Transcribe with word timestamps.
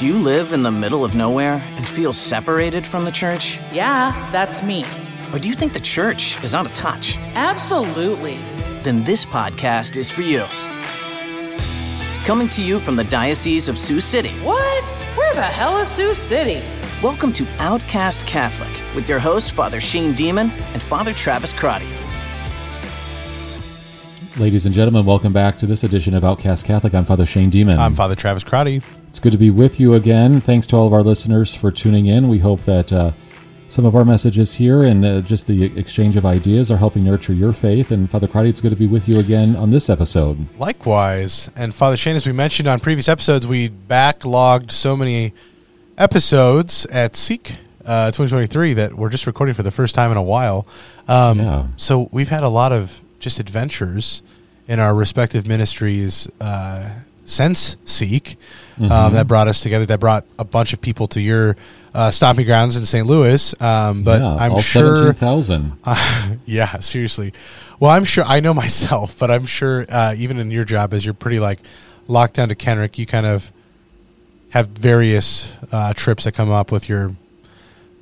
Do 0.00 0.06
you 0.06 0.18
live 0.18 0.54
in 0.54 0.62
the 0.62 0.70
middle 0.70 1.04
of 1.04 1.14
nowhere 1.14 1.62
and 1.76 1.86
feel 1.86 2.14
separated 2.14 2.86
from 2.86 3.04
the 3.04 3.10
church? 3.10 3.60
Yeah, 3.70 4.30
that's 4.32 4.62
me. 4.62 4.86
Or 5.30 5.38
do 5.38 5.46
you 5.46 5.52
think 5.52 5.74
the 5.74 5.80
church 5.80 6.42
is 6.42 6.54
out 6.54 6.64
of 6.64 6.72
touch? 6.72 7.18
Absolutely. 7.34 8.36
Then 8.82 9.04
this 9.04 9.26
podcast 9.26 9.98
is 9.98 10.10
for 10.10 10.22
you. 10.22 10.46
Coming 12.24 12.48
to 12.48 12.62
you 12.62 12.80
from 12.80 12.96
the 12.96 13.04
Diocese 13.04 13.68
of 13.68 13.78
Sioux 13.78 14.00
City. 14.00 14.32
What? 14.40 14.84
Where 15.18 15.34
the 15.34 15.42
hell 15.42 15.76
is 15.76 15.88
Sioux 15.88 16.14
City? 16.14 16.66
Welcome 17.02 17.30
to 17.34 17.46
Outcast 17.58 18.26
Catholic 18.26 18.82
with 18.94 19.06
your 19.06 19.18
hosts, 19.18 19.50
Father 19.50 19.82
Shane 19.82 20.14
Deman 20.14 20.50
and 20.72 20.82
Father 20.82 21.12
Travis 21.12 21.52
Crotty. 21.52 21.88
Ladies 24.38 24.64
and 24.64 24.74
gentlemen, 24.74 25.04
welcome 25.04 25.34
back 25.34 25.58
to 25.58 25.66
this 25.66 25.84
edition 25.84 26.14
of 26.14 26.24
Outcast 26.24 26.64
Catholic. 26.64 26.94
I'm 26.94 27.04
Father 27.04 27.26
Shane 27.26 27.50
Deman. 27.50 27.76
I'm 27.76 27.94
Father 27.94 28.14
Travis 28.14 28.44
Crotty. 28.44 28.80
It's 29.20 29.24
good 29.24 29.32
to 29.32 29.36
be 29.38 29.50
with 29.50 29.78
you 29.78 29.92
again. 29.92 30.40
Thanks 30.40 30.66
to 30.68 30.76
all 30.76 30.86
of 30.86 30.94
our 30.94 31.02
listeners 31.02 31.54
for 31.54 31.70
tuning 31.70 32.06
in. 32.06 32.26
We 32.26 32.38
hope 32.38 32.62
that 32.62 32.90
uh, 32.90 33.12
some 33.68 33.84
of 33.84 33.94
our 33.94 34.02
messages 34.02 34.54
here 34.54 34.84
and 34.84 35.04
uh, 35.04 35.20
just 35.20 35.46
the 35.46 35.78
exchange 35.78 36.16
of 36.16 36.24
ideas 36.24 36.70
are 36.70 36.78
helping 36.78 37.04
nurture 37.04 37.34
your 37.34 37.52
faith. 37.52 37.90
And 37.90 38.08
Father 38.08 38.26
Crotty, 38.26 38.48
it's 38.48 38.62
good 38.62 38.70
to 38.70 38.76
be 38.76 38.86
with 38.86 39.10
you 39.10 39.18
again 39.18 39.56
on 39.56 39.68
this 39.68 39.90
episode. 39.90 40.48
Likewise. 40.58 41.50
And 41.54 41.74
Father 41.74 41.98
Shane, 41.98 42.16
as 42.16 42.26
we 42.26 42.32
mentioned 42.32 42.66
on 42.66 42.80
previous 42.80 43.10
episodes, 43.10 43.46
we 43.46 43.68
backlogged 43.68 44.70
so 44.70 44.96
many 44.96 45.34
episodes 45.98 46.86
at 46.86 47.14
Seek 47.14 47.56
uh, 47.84 48.06
2023 48.06 48.72
that 48.72 48.94
we're 48.94 49.10
just 49.10 49.26
recording 49.26 49.54
for 49.54 49.62
the 49.62 49.70
first 49.70 49.94
time 49.94 50.10
in 50.10 50.16
a 50.16 50.22
while. 50.22 50.66
Um, 51.08 51.38
Yeah. 51.38 51.66
So 51.76 52.08
we've 52.10 52.30
had 52.30 52.42
a 52.42 52.48
lot 52.48 52.72
of 52.72 53.02
just 53.18 53.38
adventures 53.38 54.22
in 54.66 54.80
our 54.80 54.94
respective 54.94 55.46
ministries 55.46 56.26
uh, 56.40 57.00
since 57.26 57.76
Seek 57.84 58.38
Mm-hmm. 58.80 58.92
um, 58.92 59.12
that 59.12 59.26
brought 59.26 59.46
us 59.46 59.60
together. 59.60 59.84
That 59.84 60.00
brought 60.00 60.24
a 60.38 60.44
bunch 60.44 60.72
of 60.72 60.80
people 60.80 61.06
to 61.08 61.20
your 61.20 61.56
uh, 61.94 62.10
stomping 62.10 62.46
grounds 62.46 62.76
in 62.76 62.86
St. 62.86 63.06
Louis. 63.06 63.54
Um, 63.60 64.04
but 64.04 64.22
yeah, 64.22 64.36
I'm 64.36 64.58
sure 64.58 64.96
17,000. 64.96 65.76
yeah, 66.46 66.78
seriously. 66.78 67.34
Well, 67.78 67.90
I'm 67.90 68.04
sure 68.04 68.24
I 68.24 68.40
know 68.40 68.54
myself, 68.64 69.18
but 69.18 69.30
I'm 69.30 69.44
sure 69.44 69.84
uh, 69.88 70.14
even 70.16 70.38
in 70.38 70.50
your 70.50 70.64
job, 70.64 70.94
as 70.94 71.04
you're 71.04 71.14
pretty 71.14 71.40
like 71.40 71.60
locked 72.08 72.34
down 72.34 72.48
to 72.48 72.54
Kenrick, 72.54 72.98
you 72.98 73.06
kind 73.06 73.26
of 73.26 73.52
have 74.50 74.68
various 74.68 75.52
uh, 75.70 75.92
trips 75.94 76.24
that 76.24 76.32
come 76.32 76.50
up 76.50 76.72
with 76.72 76.88
your 76.88 77.14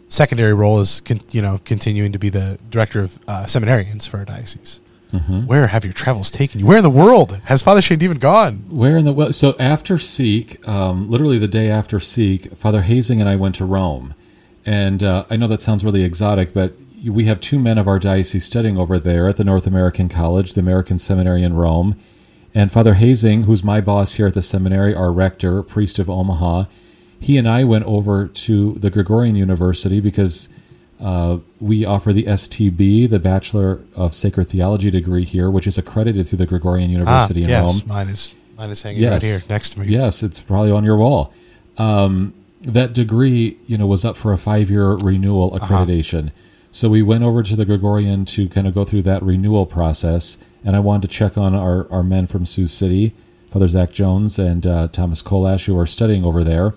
secondary 0.08 0.54
role 0.54 0.80
is 0.80 1.02
con- 1.02 1.20
you 1.30 1.42
know 1.42 1.60
continuing 1.64 2.12
to 2.12 2.18
be 2.18 2.30
the 2.30 2.58
director 2.70 3.00
of 3.00 3.18
uh, 3.28 3.44
seminarians 3.44 4.08
for 4.08 4.18
our 4.18 4.24
diocese. 4.24 4.80
Mm-hmm. 5.12 5.46
Where 5.46 5.68
have 5.68 5.84
your 5.84 5.94
travels 5.94 6.30
taken 6.30 6.60
you? 6.60 6.66
Where 6.66 6.78
in 6.78 6.84
the 6.84 6.90
world 6.90 7.40
has 7.44 7.62
Father 7.62 7.80
Shane 7.80 8.02
even 8.02 8.18
gone? 8.18 8.64
Where 8.68 8.98
in 8.98 9.06
the 9.06 9.12
world? 9.12 9.34
so 9.34 9.56
after 9.58 9.98
Seek, 9.98 10.66
um, 10.68 11.10
literally 11.10 11.38
the 11.38 11.48
day 11.48 11.70
after 11.70 11.98
Seek, 11.98 12.52
Father 12.56 12.82
Hazing 12.82 13.20
and 13.20 13.28
I 13.28 13.36
went 13.36 13.54
to 13.56 13.64
Rome, 13.64 14.14
and 14.66 15.02
uh, 15.02 15.24
I 15.30 15.36
know 15.36 15.46
that 15.46 15.62
sounds 15.62 15.84
really 15.84 16.04
exotic, 16.04 16.52
but 16.52 16.74
we 17.06 17.24
have 17.24 17.40
two 17.40 17.58
men 17.58 17.78
of 17.78 17.88
our 17.88 17.98
diocese 17.98 18.44
studying 18.44 18.76
over 18.76 18.98
there 18.98 19.28
at 19.28 19.36
the 19.36 19.44
North 19.44 19.66
American 19.66 20.08
College, 20.08 20.52
the 20.52 20.60
American 20.60 20.98
Seminary 20.98 21.42
in 21.42 21.54
Rome, 21.54 21.96
and 22.54 22.70
Father 22.70 22.94
Hazing, 22.94 23.42
who's 23.42 23.64
my 23.64 23.80
boss 23.80 24.14
here 24.14 24.26
at 24.26 24.34
the 24.34 24.42
seminary, 24.42 24.94
our 24.94 25.12
rector, 25.12 25.62
priest 25.62 25.98
of 25.98 26.10
Omaha, 26.10 26.64
he 27.20 27.36
and 27.36 27.48
I 27.48 27.64
went 27.64 27.84
over 27.84 28.26
to 28.26 28.72
the 28.74 28.90
Gregorian 28.90 29.36
University 29.36 30.00
because 30.00 30.48
uh, 31.00 31.38
we 31.60 31.84
offer 31.84 32.12
the 32.12 32.24
STB, 32.24 33.08
the 33.08 33.18
Bachelor 33.18 33.80
of 33.96 34.14
Sacred 34.14 34.46
Theology 34.48 34.90
degree 34.90 35.24
here, 35.24 35.50
which 35.50 35.66
is 35.66 35.78
accredited 35.78 36.26
through 36.28 36.38
the 36.38 36.46
Gregorian 36.46 36.90
University 36.90 37.42
in 37.44 37.50
Ah, 37.50 37.60
Rome. 37.60 37.68
yes, 37.76 37.86
mine 37.86 38.08
is 38.08 38.32
mine 38.56 38.70
is 38.70 38.82
hanging 38.82 39.08
right 39.08 39.22
here 39.22 39.38
next 39.48 39.70
to 39.70 39.80
me. 39.80 39.86
Yes, 39.86 40.22
it's 40.22 40.40
probably 40.40 40.72
on 40.72 40.82
your 40.84 40.96
wall. 40.96 41.32
Um, 41.76 42.34
that 42.62 42.92
degree, 42.92 43.56
you 43.66 43.78
know, 43.78 43.86
was 43.86 44.04
up 44.04 44.16
for 44.16 44.32
a 44.32 44.38
five-year 44.38 44.94
renewal 44.94 45.54
Uh-huh. 45.54 45.66
accreditation. 45.86 46.32
So 46.72 46.88
we 46.88 47.02
went 47.02 47.22
over 47.22 47.42
to 47.44 47.54
the 47.56 47.64
Gregorian 47.64 48.24
to 48.26 48.48
kind 48.48 48.66
of 48.66 48.74
go 48.74 48.84
through 48.84 49.02
that 49.02 49.22
renewal 49.22 49.64
process, 49.64 50.36
and 50.64 50.74
I 50.74 50.80
wanted 50.80 51.02
to 51.02 51.08
check 51.16 51.38
on 51.38 51.54
our, 51.54 51.86
our 51.92 52.02
men 52.02 52.26
from 52.26 52.44
Sioux 52.44 52.66
City, 52.66 53.14
Father 53.50 53.68
Zach 53.68 53.90
Jones 53.92 54.38
and 54.38 54.66
uh, 54.66 54.88
Thomas 54.88 55.22
Kolash, 55.22 55.66
who 55.66 55.78
are 55.78 55.86
studying 55.86 56.24
over 56.24 56.42
there, 56.44 56.74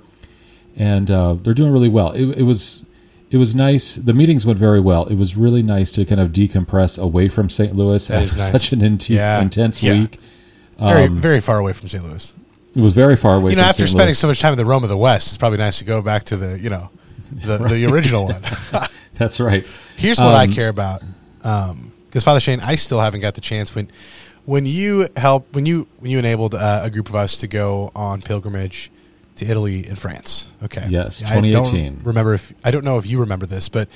and 0.77 1.09
uh, 1.11 1.33
they're 1.33 1.53
doing 1.55 1.71
really 1.71 1.89
well. 1.89 2.11
It, 2.11 2.37
it 2.37 2.43
was 2.43 2.85
it 3.31 3.37
was 3.37 3.55
nice. 3.55 3.95
The 3.95 4.13
meetings 4.13 4.45
went 4.45 4.59
very 4.59 4.79
well. 4.79 5.05
It 5.07 5.15
was 5.15 5.35
really 5.35 5.63
nice 5.63 5.91
to 5.93 6.05
kind 6.05 6.21
of 6.21 6.29
decompress 6.33 6.99
away 7.01 7.27
from 7.29 7.49
St. 7.49 7.75
Louis 7.75 8.05
That 8.09 8.23
after 8.23 8.37
nice. 8.37 8.51
such 8.51 8.71
an 8.73 8.79
inti- 8.81 9.15
Yeah. 9.15 9.41
intense 9.41 9.81
Yeah. 9.81 9.93
week. 9.93 10.19
Very 10.79 11.03
Um, 11.05 11.17
very 11.17 11.41
far 11.41 11.57
away 11.59 11.73
from 11.73 11.87
St. 11.87 12.03
Louis. 12.03 12.33
It 12.75 12.81
was 12.81 12.93
very 12.93 13.15
far 13.15 13.35
away. 13.35 13.51
you 13.51 13.57
know, 13.57 13.63
after 13.63 13.83
St. 13.87 13.89
spending 13.89 14.07
Louis. 14.07 14.17
so 14.19 14.27
much 14.27 14.39
time 14.39 14.53
in 14.53 14.57
the 14.57 14.65
Rome 14.65 14.83
of 14.83 14.89
the 14.89 14.97
West, 14.97 15.27
it's 15.27 15.37
probably 15.37 15.57
nice 15.57 15.79
to 15.79 15.85
go 15.85 16.01
back 16.01 16.23
to 16.25 16.37
the, 16.37 16.59
you 16.59 16.69
know, 16.69 16.89
the, 17.45 17.57
the 17.57 17.85
original 17.91 18.25
one. 18.27 18.41
That's 19.15 19.39
right. 19.39 19.65
Here's 19.97 20.19
what 20.19 20.33
I 20.35 20.45
Um, 20.45 20.53
care 20.53 20.69
about, 20.69 21.01
because 21.41 22.23
Father 22.23 22.39
Shane, 22.39 22.59
I 22.61 22.75
still 22.75 22.99
haven't 23.01 23.21
got 23.21 23.35
the 23.35 23.41
chance 23.41 23.75
when, 23.75 23.89
when 24.45 24.65
you 24.65 25.07
help, 25.15 25.53
when 25.53 25.65
you 25.65 25.87
when 25.99 26.09
you 26.11 26.17
enabled 26.19 26.55
uh, 26.55 26.81
a 26.83 26.89
group 26.89 27.07
of 27.09 27.15
us 27.15 27.37
to 27.37 27.47
go 27.47 27.91
on 27.95 28.21
pilgrimage 28.21 28.89
to 29.37 29.45
Italy 29.45 29.85
and 29.87 29.97
France. 29.97 30.49
Okay, 30.63 30.85
Yes, 30.89 31.23
I 31.23 31.35
don't 31.41 31.43
2018. 31.51 32.01
remember 32.03 32.33
if 32.33 32.53
I 32.63 32.71
don't 32.71 32.85
know 32.85 32.97
if 32.97 33.05
you 33.07 33.19
remember 33.19 33.45
this, 33.45 33.69
but 33.69 33.89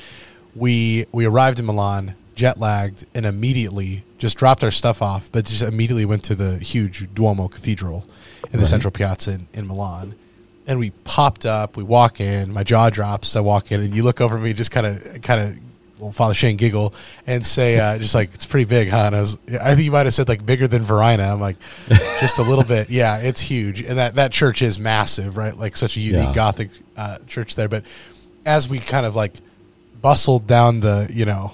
we 0.55 1.05
we 1.11 1.25
arrived 1.25 1.59
in 1.59 1.65
Milan, 1.65 2.15
jet 2.35 2.57
lagged, 2.59 3.05
and 3.13 3.25
immediately 3.25 4.03
just 4.17 4.37
dropped 4.37 4.63
our 4.63 4.71
stuff 4.71 5.01
off, 5.01 5.29
but 5.31 5.45
just 5.45 5.61
immediately 5.61 6.05
went 6.05 6.23
to 6.23 6.35
the 6.35 6.57
huge 6.59 7.13
Duomo 7.13 7.47
Cathedral 7.47 8.05
in 8.45 8.51
the 8.53 8.57
Right. 8.59 8.67
central 8.67 8.91
piazza 8.91 9.31
in, 9.31 9.47
in 9.53 9.67
Milan. 9.67 10.15
And 10.67 10.79
we 10.79 10.89
popped 11.03 11.45
up, 11.45 11.77
we 11.77 11.83
walk 11.83 12.19
in, 12.19 12.51
my 12.51 12.63
jaw 12.63 12.89
drops, 12.89 13.35
I 13.35 13.39
walk 13.41 13.71
in, 13.71 13.81
and 13.81 13.95
you 13.95 14.01
look 14.03 14.19
over 14.19 14.37
me, 14.39 14.51
just 14.53 14.71
kind 14.71 14.87
of, 14.87 15.21
kind 15.21 15.39
of, 15.41 15.59
well, 15.99 16.11
Father 16.11 16.33
Shane 16.33 16.57
giggle 16.57 16.93
and 17.25 17.45
say, 17.45 17.79
uh, 17.79 17.97
just 17.97 18.13
like, 18.15 18.33
it's 18.33 18.45
pretty 18.45 18.65
big, 18.65 18.89
huh? 18.89 19.03
And 19.07 19.15
I 19.15 19.21
was, 19.21 19.37
I 19.61 19.75
think 19.75 19.85
you 19.85 19.91
might 19.91 20.05
have 20.05 20.13
said 20.13 20.27
like 20.27 20.45
bigger 20.45 20.67
than 20.67 20.83
Verina. 20.83 21.31
I'm 21.31 21.39
like, 21.39 21.55
just 22.19 22.37
a 22.37 22.43
little 22.43 22.63
bit. 22.65 22.89
Yeah, 22.89 23.17
it's 23.19 23.39
huge. 23.41 23.81
And 23.81 23.97
that, 23.97 24.15
that 24.15 24.31
church 24.31 24.61
is 24.61 24.77
massive, 24.77 25.37
right? 25.37 25.57
Like 25.57 25.77
such 25.77 25.95
a 25.97 25.99
unique 26.01 26.27
Yeah. 26.27 26.33
Gothic 26.33 26.69
uh, 26.97 27.19
church 27.27 27.55
there. 27.55 27.69
But 27.69 27.85
as 28.45 28.67
we 28.69 28.79
kind 28.79 29.05
of 29.05 29.15
like 29.15 29.33
bustled 30.01 30.47
down 30.47 30.81
the, 30.81 31.09
you 31.13 31.25
know, 31.25 31.53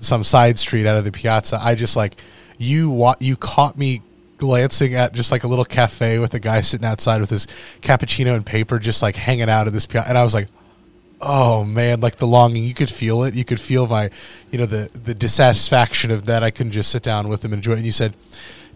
some 0.00 0.24
side 0.24 0.58
street 0.58 0.86
out 0.86 0.96
of 0.96 1.04
the 1.04 1.12
piazza, 1.12 1.58
I 1.60 1.74
just 1.74 1.94
like, 1.96 2.14
you 2.56 2.90
wa- 2.90 3.16
you 3.20 3.36
caught 3.36 3.76
me 3.76 4.02
glancing 4.38 4.94
at 4.94 5.12
just 5.12 5.30
like 5.32 5.44
a 5.44 5.48
little 5.48 5.64
cafe 5.64 6.18
with 6.18 6.32
a 6.34 6.38
guy 6.40 6.60
sitting 6.60 6.86
outside 6.86 7.20
with 7.20 7.30
his 7.30 7.46
cappuccino 7.82 8.34
and 8.34 8.46
paper, 8.46 8.78
just 8.78 9.02
like 9.02 9.16
hanging 9.16 9.48
out 9.50 9.66
in 9.66 9.72
this 9.72 9.86
piazza. 9.86 10.08
And 10.08 10.16
I 10.16 10.22
was 10.24 10.32
like, 10.34 10.48
oh 11.20 11.64
man, 11.64 12.00
like 12.00 12.16
the 12.16 12.26
longing, 12.26 12.64
you 12.64 12.74
could 12.74 12.90
feel 12.90 13.22
it. 13.24 13.34
You 13.34 13.44
could 13.44 13.60
feel 13.60 13.86
my, 13.86 14.10
you 14.50 14.58
know, 14.58 14.66
the, 14.66 14.88
the 15.04 15.14
dissatisfaction 15.14 16.10
of 16.10 16.26
that. 16.26 16.42
I 16.42 16.50
couldn't 16.50 16.72
just 16.72 16.90
sit 16.90 17.02
down 17.02 17.28
with 17.28 17.44
him 17.44 17.52
and 17.52 17.58
enjoy 17.58 17.72
it. 17.72 17.76
And 17.78 17.86
you 17.86 17.92
said, 17.92 18.14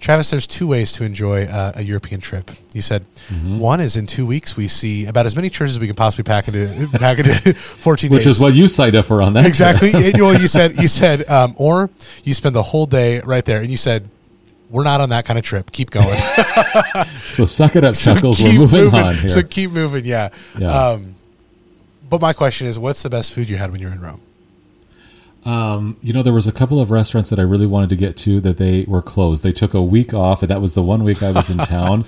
Travis, 0.01 0.31
there's 0.31 0.49
two 0.49 0.67
ways 0.67 0.91
to 0.95 1.05
enjoy 1.05 1.45
uh, 1.45 1.73
a 1.77 1.83
European 1.83 2.21
trip. 2.21 2.51
You 2.75 2.81
said 2.81 3.05
Mm-hmm. 3.29 3.59
one 3.61 3.81
is 3.81 3.97
in 3.97 4.09
two 4.09 4.27
weeks 4.27 4.57
we 4.57 4.67
see 4.67 5.07
about 5.07 5.27
as 5.27 5.37
many 5.37 5.49
churches 5.49 5.77
as 5.77 5.81
we 5.81 5.87
can 5.87 5.95
possibly 5.95 6.25
pack 6.25 6.49
into 6.49 6.89
pack 6.99 7.19
into 7.21 7.55
14 7.55 8.11
Which 8.11 8.25
days. 8.25 8.35
is 8.37 8.41
what 8.41 8.53
you 8.53 8.67
signed 8.67 8.97
up 8.97 9.07
for 9.07 9.23
on 9.23 9.35
that. 9.35 9.47
exactly. 9.47 9.91
It- 9.91 10.21
well, 10.21 10.39
you 10.39 10.49
said 10.49 10.77
you 10.83 10.89
said, 10.89 11.29
um, 11.31 11.55
or 11.57 11.89
you 12.25 12.35
spend 12.35 12.55
the 12.57 12.63
whole 12.65 12.87
day 12.87 13.21
right 13.21 13.45
there, 13.45 13.61
and 13.61 13.71
you 13.71 13.77
said, 13.77 14.09
"We're 14.71 14.83
not 14.83 15.01
on 15.01 15.11
that 15.11 15.25
kind 15.25 15.39
of 15.39 15.45
trip. 15.45 15.71
Keep 15.71 15.91
going." 15.93 16.19
So 17.29 17.45
suck 17.45 17.77
it 17.77 17.85
up, 17.85 17.95
So 17.95 18.15
Chuckles. 18.15 18.43
We're 18.43 18.59
moving, 18.59 18.93
on 18.93 19.15
here. 19.15 19.29
So 19.29 19.43
keep 19.45 19.71
moving. 19.71 20.05
Yeah. 20.05 20.31
Yeah. 20.59 20.67
Um, 20.71 21.15
but 22.13 22.21
my 22.21 22.33
question 22.33 22.67
is, 22.67 22.79
what's 22.79 23.03
the 23.03 23.11
best 23.11 23.33
food 23.33 23.49
you 23.49 23.57
had 23.57 23.73
when 23.73 23.81
you 23.81 23.87
were 23.87 23.93
in 23.93 24.01
Rome? 24.01 24.21
um, 25.45 25.97
you 26.03 26.13
know, 26.13 26.23
there 26.23 26.33
was 26.33 26.47
a 26.47 26.53
couple 26.53 26.81
of 26.81 26.91
restaurants 26.91 27.31
that 27.31 27.39
I 27.39 27.43
really 27.43 27.67
wanted 27.67 27.89
to 27.89 27.97
get 27.97 28.17
to 28.19 28.41
that 28.41 28.59
they 28.59 28.85
were 28.87 29.03
closed. 29.03 29.43
They 29.43 29.53
took 29.53 29.75
a 29.75 29.83
week 29.83 30.15
off, 30.15 30.43
and 30.43 30.51
that 30.51 30.61
was 30.61 30.75
the 30.75 30.83
one 30.83 31.03
week 31.05 31.23
I 31.23 31.33
was 31.33 31.51
in 31.51 31.59
town. 31.67 32.05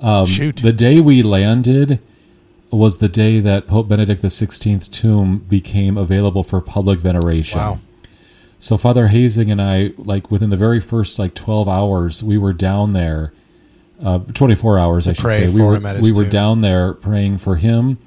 Um, 0.00 0.26
Shoot. 0.26 0.58
The 0.58 0.72
day 0.72 1.00
we 1.00 1.22
landed 1.22 2.00
was 2.70 2.98
the 2.98 3.08
day 3.08 3.40
that 3.40 3.66
Pope 3.66 3.88
Benedict 3.88 4.22
XVI's 4.22 4.88
tomb 4.88 5.38
became 5.38 5.98
available 5.98 6.44
for 6.44 6.60
public 6.60 7.00
veneration. 7.00 7.58
Wow. 7.58 7.78
So 8.58 8.76
Father 8.76 9.08
Hazing 9.08 9.50
and 9.50 9.60
I, 9.60 9.92
like 9.98 10.30
within 10.30 10.50
the 10.50 10.56
very 10.56 10.80
first 10.80 11.18
like 11.18 11.34
twelve 11.34 11.68
hours, 11.68 12.22
we 12.22 12.38
were 12.38 12.52
down 12.52 12.92
there. 12.92 13.32
Uh, 14.02 14.20
Twenty 14.32 14.54
four 14.54 14.78
hours, 14.78 15.08
I 15.08 15.12
should 15.12 15.30
say. 15.30 15.48
We 15.48 15.60
were 15.60 15.80
we 16.00 16.12
were 16.12 16.24
down 16.24 16.60
there 16.60 16.94
praying 16.94 17.38
for 17.38 17.56
him, 17.56 17.98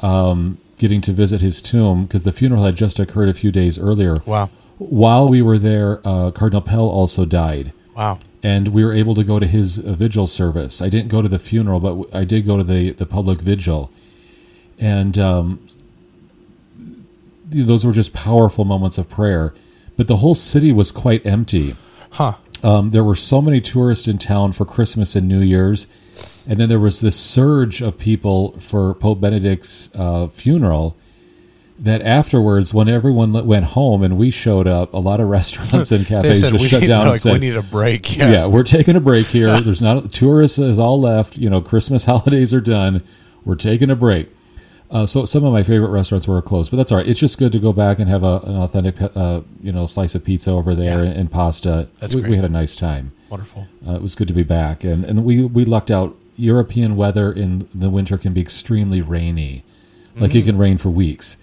um, 0.00 0.58
getting 0.82 1.00
to 1.00 1.12
visit 1.12 1.40
his 1.40 1.62
tomb 1.62 2.02
because 2.04 2.24
the 2.24 2.32
funeral 2.32 2.64
had 2.64 2.74
just 2.74 2.98
occurred 2.98 3.28
a 3.28 3.32
few 3.32 3.52
days 3.52 3.78
earlier. 3.78 4.16
Wow. 4.26 4.50
While 4.78 5.28
we 5.28 5.40
were 5.40 5.58
there, 5.58 6.00
uh, 6.04 6.32
Cardinal 6.32 6.60
Pell 6.60 6.88
also 6.88 7.24
died, 7.24 7.72
Wow. 7.96 8.18
and 8.42 8.66
we 8.68 8.84
were 8.84 8.92
able 8.92 9.14
to 9.14 9.22
go 9.22 9.38
to 9.38 9.46
his 9.46 9.78
uh, 9.78 9.92
vigil 9.92 10.26
service. 10.26 10.82
I 10.82 10.88
didn't 10.88 11.08
go 11.08 11.22
to 11.22 11.28
the 11.28 11.38
funeral, 11.38 11.78
but 11.78 11.90
w- 11.90 12.10
I 12.12 12.24
did 12.24 12.44
go 12.44 12.56
to 12.56 12.64
the 12.64 12.90
the 12.90 13.06
public 13.06 13.40
vigil, 13.40 13.90
and 14.80 15.16
um, 15.20 15.60
those 17.48 17.84
were 17.86 17.92
just 17.92 18.12
powerful 18.12 18.64
moments 18.64 18.98
of 18.98 19.08
prayer. 19.08 19.54
But 19.96 20.08
the 20.08 20.16
whole 20.16 20.34
city 20.34 20.72
was 20.72 20.90
quite 20.90 21.24
empty. 21.24 21.76
Huh. 22.10 22.32
Um, 22.64 22.90
there 22.90 23.04
were 23.04 23.14
so 23.14 23.40
many 23.42 23.60
tourists 23.60 24.08
in 24.08 24.18
town 24.18 24.52
for 24.52 24.64
Christmas 24.64 25.14
and 25.16 25.28
New 25.28 25.40
Year's 25.40 25.86
and 26.46 26.58
then 26.58 26.68
there 26.68 26.78
was 26.80 27.00
this 27.00 27.16
surge 27.16 27.82
of 27.82 27.98
people 27.98 28.52
for 28.58 28.94
Pope 28.94 29.20
Benedict's 29.20 29.90
uh, 29.94 30.28
funeral. 30.28 30.96
That 31.78 32.02
afterwards, 32.02 32.72
when 32.72 32.88
everyone 32.88 33.32
went 33.46 33.64
home 33.64 34.02
and 34.04 34.16
we 34.16 34.30
showed 34.30 34.68
up, 34.68 34.92
a 34.94 34.98
lot 34.98 35.18
of 35.18 35.28
restaurants 35.38 35.90
and 35.90 36.06
cafes 36.06 36.40
said 36.40 36.52
just 36.52 36.66
shut 36.66 36.82
need, 36.82 36.86
down 36.86 37.06
like, 37.06 37.12
and 37.14 37.20
said, 37.20 37.32
we 37.32 37.38
need 37.40 37.56
a 37.56 37.62
break. 37.62 38.16
yeah. 38.16 38.30
Yeah. 38.30 38.46
we're 38.46 38.62
taking 38.62 38.94
a 38.94 39.00
break 39.00 39.26
here. 39.26 39.48
There's 39.60 39.82
not 39.82 40.12
tourists 40.12 40.58
is 40.58 40.78
all 40.78 41.00
left. 41.00 41.36
You 41.38 41.50
know, 41.50 41.60
Christmas 41.60 42.04
holidays 42.06 42.54
are 42.54 42.60
done. 42.60 43.02
We're 43.44 43.56
taking 43.56 43.90
a 43.90 43.96
break. 43.96 44.28
Uh, 44.92 45.06
so 45.06 45.24
some 45.24 45.42
of 45.44 45.52
my 45.54 45.62
favorite 45.62 45.88
restaurants 45.90 46.28
were 46.28 46.40
closed, 46.42 46.70
but 46.70 46.76
that's 46.76 46.92
all 46.92 46.98
right. 46.98 47.08
It's 47.08 47.18
just 47.18 47.38
good 47.38 47.50
to 47.52 47.58
go 47.58 47.72
back 47.72 47.98
and 47.98 48.08
have 48.10 48.22
a, 48.22 48.40
an 48.44 48.56
authentic, 48.56 48.96
uh, 49.00 49.40
you 49.62 49.72
know, 49.72 49.86
slice 49.86 50.14
of 50.14 50.22
pizza 50.22 50.50
over 50.50 50.74
there 50.74 51.02
Yeah. 51.02 51.08
and, 51.10 51.18
and 51.18 51.30
pasta. 51.32 51.88
That's 51.98 52.14
we, 52.14 52.20
great. 52.20 52.30
we 52.30 52.36
had 52.36 52.44
a 52.44 52.50
nice 52.50 52.76
time. 52.76 53.10
Wonderful. 53.30 53.66
Uh, 53.88 53.94
it 53.94 54.02
was 54.02 54.14
good 54.14 54.28
to 54.28 54.34
be 54.34 54.42
back, 54.42 54.84
and 54.84 55.04
and 55.04 55.24
we 55.24 55.44
we 55.44 55.64
lucked 55.64 55.90
out. 55.90 56.14
European 56.36 56.96
weather 56.96 57.30
in 57.30 57.68
the 57.74 57.90
winter 57.90 58.16
can 58.18 58.32
be 58.32 58.40
extremely 58.40 59.02
rainy, 59.02 59.64
like 60.16 60.30
Mm-hmm. 60.30 60.38
it 60.38 60.44
can 60.46 60.58
rain 60.58 60.78
for 60.78 60.88
weeks. 60.90 61.36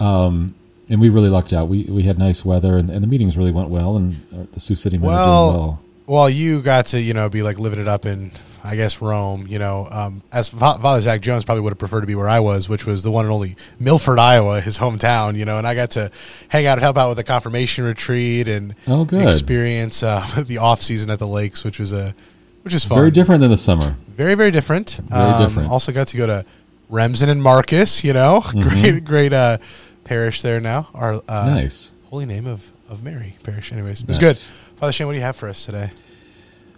Um, 0.00 0.54
and 0.88 1.00
we 1.00 1.08
really 1.08 1.30
lucked 1.30 1.52
out. 1.52 1.68
We 1.68 1.84
we 1.84 2.02
had 2.02 2.18
nice 2.18 2.44
weather, 2.44 2.76
and, 2.76 2.90
and 2.90 3.02
the 3.02 3.06
meetings 3.08 3.36
really 3.38 3.52
went 3.52 3.70
well, 3.70 3.96
and 3.96 4.20
uh, 4.32 4.44
the 4.52 4.60
Sioux 4.60 4.74
City 4.74 4.98
men 4.98 5.10
are 5.10 5.14
Well, 5.16 5.46
well. 5.56 5.80
Well, 6.06 6.28
you 6.28 6.60
got 6.62 6.86
to 6.86 7.00
you 7.00 7.14
know 7.14 7.28
be 7.28 7.42
like 7.42 7.58
living 7.58 7.80
it 7.80 7.88
up 7.88 8.06
in 8.06 8.30
I 8.66 8.76
guess 8.76 9.02
Rome. 9.02 9.46
You 9.46 9.58
know, 9.58 9.86
um, 9.90 10.22
as 10.32 10.48
Fa- 10.48 10.78
Father 10.80 11.00
Zach 11.02 11.20
Jones 11.20 11.44
probably 11.44 11.60
would 11.62 11.72
have 11.72 11.78
preferred 11.78 12.00
to 12.00 12.06
be 12.06 12.14
where 12.14 12.28
I 12.28 12.40
was, 12.40 12.68
which 12.68 12.86
was 12.86 13.02
the 13.02 13.10
one 13.10 13.24
and 13.26 13.32
only 13.34 13.56
Milford, 13.78 14.18
Iowa, 14.18 14.60
his 14.60 14.78
hometown. 14.78 15.36
You 15.36 15.44
know, 15.44 15.58
and 15.58 15.66
I 15.66 15.74
got 15.74 15.90
to 15.92 16.10
hang 16.48 16.66
out 16.66 16.78
and 16.78 16.82
help 16.82 16.96
out 16.96 17.08
with 17.08 17.18
the 17.18 17.24
confirmation 17.24 17.84
retreat 17.84 18.48
and 18.48 18.74
Oh, 18.86 19.04
good. 19.04 19.22
experience 19.26 20.02
uh, 20.02 20.24
the 20.46 20.58
off 20.58 20.80
season 20.82 21.10
at 21.10 21.18
the 21.18 21.26
lakes, 21.26 21.62
which 21.64 21.78
was 21.78 21.92
a 21.92 22.14
which 22.62 22.72
is 22.74 22.84
fun. 22.84 22.96
Very 22.96 23.10
different 23.10 23.42
than 23.42 23.50
the 23.50 23.56
summer. 23.58 23.96
very 24.08 24.34
very 24.34 24.50
different. 24.50 24.98
Very 25.08 25.38
different. 25.44 25.70
Also 25.70 25.92
got 25.92 26.08
to 26.08 26.16
go 26.16 26.26
to 26.26 26.44
Remsen 26.88 27.28
and 27.28 27.42
Marcus. 27.42 28.02
You 28.02 28.14
know, 28.14 28.42
great 28.50 29.04
great 29.04 29.32
uh, 29.34 29.58
parish 30.04 30.40
there 30.40 30.60
now. 30.60 30.88
Our 30.94 31.14
uh, 31.14 31.18
Mm-hmm. 31.20 31.54
Nice. 31.54 31.92
Holy 32.08 32.24
Name 32.26 32.46
of 32.46 32.72
of 32.88 33.02
Mary 33.02 33.36
parish. 33.42 33.72
Anyways, 33.72 34.00
it 34.02 34.08
was 34.08 34.20
Nice. 34.20 34.48
good. 34.48 34.54
Father 34.84 34.92
Shane, 34.92 35.06
what 35.06 35.14
do 35.14 35.18
you 35.18 35.24
have 35.24 35.36
for 35.36 35.48
us 35.48 35.64
today? 35.64 35.88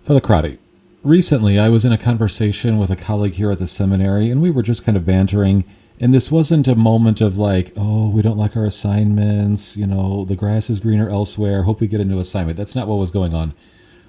Father 0.05 0.21
Crotty, 0.21 0.61
recently 1.03 1.59
I 1.59 1.69
was 1.69 1.85
in 1.85 1.91
a 1.91 1.99
conversation 1.99 2.79
with 2.79 2.89
a 2.89 2.95
colleague 2.95 3.35
here 3.35 3.51
at 3.51 3.59
the 3.59 3.67
seminary, 3.67 4.31
and 4.31 4.41
we 4.41 4.49
were 4.49 4.63
just 4.63 4.85
kind 4.85 4.97
of 4.97 5.05
bantering. 5.05 5.65
And 5.99 6.15
this 6.15 6.31
wasn't 6.31 6.69
a 6.69 6.77
moment 6.77 7.21
of 7.21 7.37
like, 7.37 7.73
oh, 7.77 8.09
we 8.09 8.23
don't 8.23 8.39
like 8.39 8.57
our 8.57 8.65
assignments, 8.65 9.77
you 9.77 9.89
know, 9.89 10.25
the 10.25 10.37
grass 10.37 10.71
is 10.71 10.79
greener 10.79 11.11
elsewhere. 11.11 11.65
Hope 11.65 11.81
we 11.81 11.89
get 11.89 12.01
a 12.01 12.05
new 12.05 12.21
assignment. 12.21 12.57
That's 12.57 12.77
not 12.77 12.87
what 12.87 12.95
was 12.95 13.11
going 13.11 13.35
on. 13.35 13.55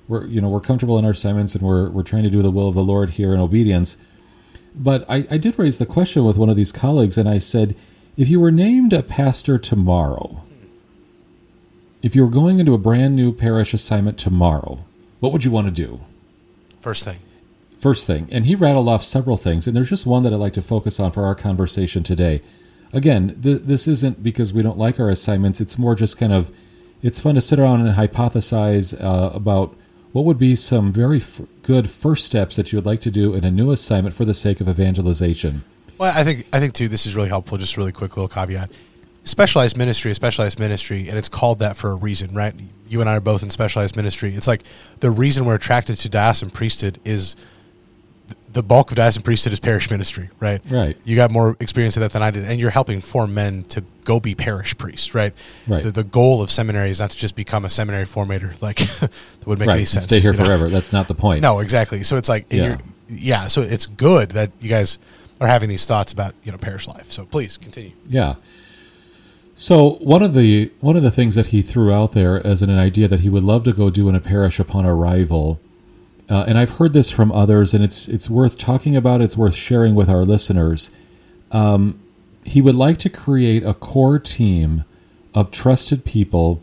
We're, 0.08 0.28
you 0.28 0.42
know, 0.42 0.50
we're 0.50 0.62
comfortable 0.62 1.00
in 1.00 1.06
our 1.06 1.10
assignments, 1.10 1.56
and 1.56 1.64
we're 1.64 1.90
we're 1.90 2.04
trying 2.04 2.22
to 2.22 2.30
do 2.30 2.44
the 2.44 2.52
will 2.52 2.68
of 2.68 2.76
the 2.76 2.84
Lord 2.84 3.10
here 3.10 3.34
in 3.34 3.40
obedience. 3.40 3.98
But 4.76 5.10
I, 5.10 5.26
I 5.32 5.40
did 5.40 5.58
raise 5.58 5.80
the 5.80 5.88
question 5.88 6.24
with 6.24 6.38
one 6.38 6.52
of 6.52 6.56
these 6.56 6.72
colleagues, 6.72 7.18
and 7.18 7.28
I 7.28 7.40
said, 7.40 7.76
if 8.16 8.30
you 8.30 8.40
were 8.40 8.52
named 8.52 8.94
a 8.94 9.02
pastor 9.02 9.58
tomorrow, 9.58 10.44
if 12.02 12.16
you 12.16 12.24
were 12.24 12.30
going 12.30 12.60
into 12.60 12.74
a 12.74 12.78
brand 12.78 13.16
new 13.16 13.32
parish 13.32 13.74
assignment 13.74 14.18
tomorrow, 14.18 14.84
what 15.20 15.32
would 15.32 15.44
you 15.44 15.52
want 15.52 15.68
to 15.68 15.72
do? 15.72 16.00
First 16.80 17.04
thing. 17.04 17.20
First 17.78 18.08
thing, 18.08 18.28
and 18.32 18.46
he 18.46 18.56
rattled 18.56 18.90
off 18.90 19.04
several 19.04 19.38
things, 19.38 19.68
and 19.68 19.76
there's 19.76 19.90
just 19.90 20.08
one 20.08 20.24
that 20.24 20.34
I'd 20.34 20.40
like 20.40 20.54
to 20.54 20.64
focus 20.64 21.00
on 21.00 21.12
for 21.12 21.24
our 21.24 21.36
conversation 21.36 22.02
today. 22.02 22.42
Again, 22.92 23.40
th- 23.42 23.62
this 23.62 23.88
isn't 23.88 24.24
because 24.24 24.52
we 24.52 24.64
don't 24.64 24.80
like 24.80 25.00
our 25.00 25.10
assignments, 25.10 25.62
it's 25.62 25.78
more 25.78 25.94
just 25.94 26.18
kind 26.18 26.34
of, 26.34 26.52
it's 27.04 27.20
fun 27.20 27.36
to 27.36 27.42
sit 27.42 27.60
around 27.60 27.86
and 27.86 27.96
hypothesize 27.96 29.00
uh, 29.00 29.30
about 29.32 29.76
what 30.12 30.26
would 30.26 30.40
be 30.40 30.56
some 30.56 30.92
very 30.92 31.18
f- 31.18 31.42
good 31.62 31.88
first 31.88 32.26
steps 32.26 32.56
that 32.56 32.72
you 32.72 32.78
would 32.78 32.86
like 32.86 33.02
to 33.02 33.12
do 33.12 33.36
in 33.36 33.44
a 33.44 33.52
new 33.52 33.70
assignment 33.70 34.16
for 34.16 34.26
the 34.26 34.34
sake 34.34 34.60
of 34.60 34.68
evangelization. 34.68 35.64
Well, 36.00 36.12
I 36.16 36.24
think 36.24 36.48
I 36.54 36.60
think 36.60 36.74
too. 36.74 36.88
This 36.88 37.06
is 37.06 37.16
really 37.16 37.30
helpful. 37.30 37.58
Just 37.58 37.76
a 37.76 37.80
really 37.80 37.92
quick 37.92 38.18
little 38.18 38.28
caveat. 38.28 38.72
Specialized 39.28 39.76
ministry, 39.76 40.12
is 40.12 40.16
specialized 40.16 40.58
ministry, 40.58 41.10
and 41.10 41.18
it's 41.18 41.28
called 41.28 41.60
that 41.60 41.76
for 41.76 41.92
a 41.92 41.96
reason, 41.96 42.34
right? 42.34 42.56
You 42.88 43.02
and 43.02 43.10
I 43.10 43.18
are 43.18 43.22
both 43.22 43.44
in 43.44 43.50
specialized 43.50 43.96
ministry. 43.98 44.34
It's 44.34 44.48
like 44.48 44.64
the 45.00 45.12
reason 45.12 45.46
we're 45.46 45.56
attracted 45.56 45.98
to 45.98 46.10
diocesan 46.10 46.50
priesthood 46.50 47.00
is 47.04 47.36
the 48.54 48.64
bulk 48.64 48.90
of 48.90 48.96
diocesan 48.96 49.24
priesthood 49.24 49.52
is 49.52 49.60
parish 49.60 49.92
ministry, 49.92 50.30
right? 50.40 50.62
Right. 50.70 50.98
You 51.04 51.18
got 51.18 51.30
more 51.30 51.58
experience 51.60 51.98
of 51.98 52.02
that 52.02 52.14
than 52.14 52.24
I 52.24 52.32
did, 52.32 52.46
and 52.46 52.58
you're 52.60 52.70
helping 52.70 53.02
form 53.02 53.34
men 53.34 53.66
to 53.66 53.84
go 54.06 54.22
be 54.22 54.34
parish 54.34 54.78
priests, 54.78 55.14
right? 55.14 55.34
Right. 55.68 55.84
The, 55.84 55.92
the 55.92 56.04
goal 56.06 56.42
of 56.42 56.50
seminary 56.50 56.90
is 56.90 57.02
not 57.02 57.12
to 57.12 57.18
just 57.18 57.36
become 57.36 57.66
a 57.66 57.70
seminary 57.70 58.06
formator, 58.06 58.60
like 58.62 58.78
that 58.78 59.12
would 59.46 59.60
make 59.60 59.68
right, 59.68 59.76
any 59.76 59.86
sense. 59.86 60.06
stay 60.06 60.22
here 60.22 60.32
you 60.32 60.40
know? 60.40 60.46
forever. 60.46 60.70
That's 60.70 60.94
not 60.94 61.10
the 61.10 61.16
point. 61.16 61.42
No, 61.42 61.60
exactly. 61.60 62.04
So 62.04 62.16
it's 62.16 62.30
like, 62.30 62.46
Yeah. 62.50 62.64
you're, 62.64 62.78
yeah. 63.10 63.48
So 63.48 63.62
it's 63.62 63.88
good 63.88 64.32
that 64.32 64.52
you 64.62 64.70
guys 64.70 65.00
are 65.42 65.48
having 65.48 65.68
these 65.68 65.86
thoughts 65.86 66.14
about 66.14 66.34
you 66.44 66.52
know 66.52 66.58
parish 66.58 66.88
life. 66.88 67.12
So 67.12 67.26
please 67.26 67.58
continue. 67.58 67.92
Yeah. 68.08 68.36
So 69.60 69.94
one 70.02 70.22
of 70.22 70.36
the 70.36 70.72
one 70.82 70.96
of 70.98 71.02
the 71.02 71.10
things 71.10 71.34
that 71.34 71.48
he 71.48 71.64
threw 71.64 71.92
out 71.92 72.12
there 72.12 72.46
as 72.46 72.62
an, 72.62 72.70
idea 72.70 73.08
that 73.08 73.22
he 73.22 73.30
would 73.30 73.42
love 73.42 73.64
to 73.64 73.74
go 73.74 73.90
do 73.90 74.08
in 74.08 74.14
a 74.14 74.20
parish 74.20 74.60
upon 74.60 74.86
arrival, 74.86 75.60
uh, 76.30 76.46
and 76.48 76.60
I've 76.60 76.78
heard 76.78 76.94
this 76.94 77.10
from 77.10 77.32
others, 77.32 77.74
and 77.74 77.84
it's 77.84 78.08
it's 78.08 78.30
worth 78.30 78.60
talking 78.60 78.96
about. 78.96 79.20
It's 79.20 79.36
worth 79.36 79.56
sharing 79.56 79.96
with 79.96 80.12
our 80.12 80.22
listeners. 80.22 80.92
Um, 81.52 82.00
he 82.44 82.62
would 82.62 82.76
like 82.76 83.00
to 83.00 83.10
create 83.10 83.64
a 83.64 83.74
core 83.74 84.20
team 84.20 84.86
of 85.34 85.50
trusted 85.50 86.06
people 86.06 86.62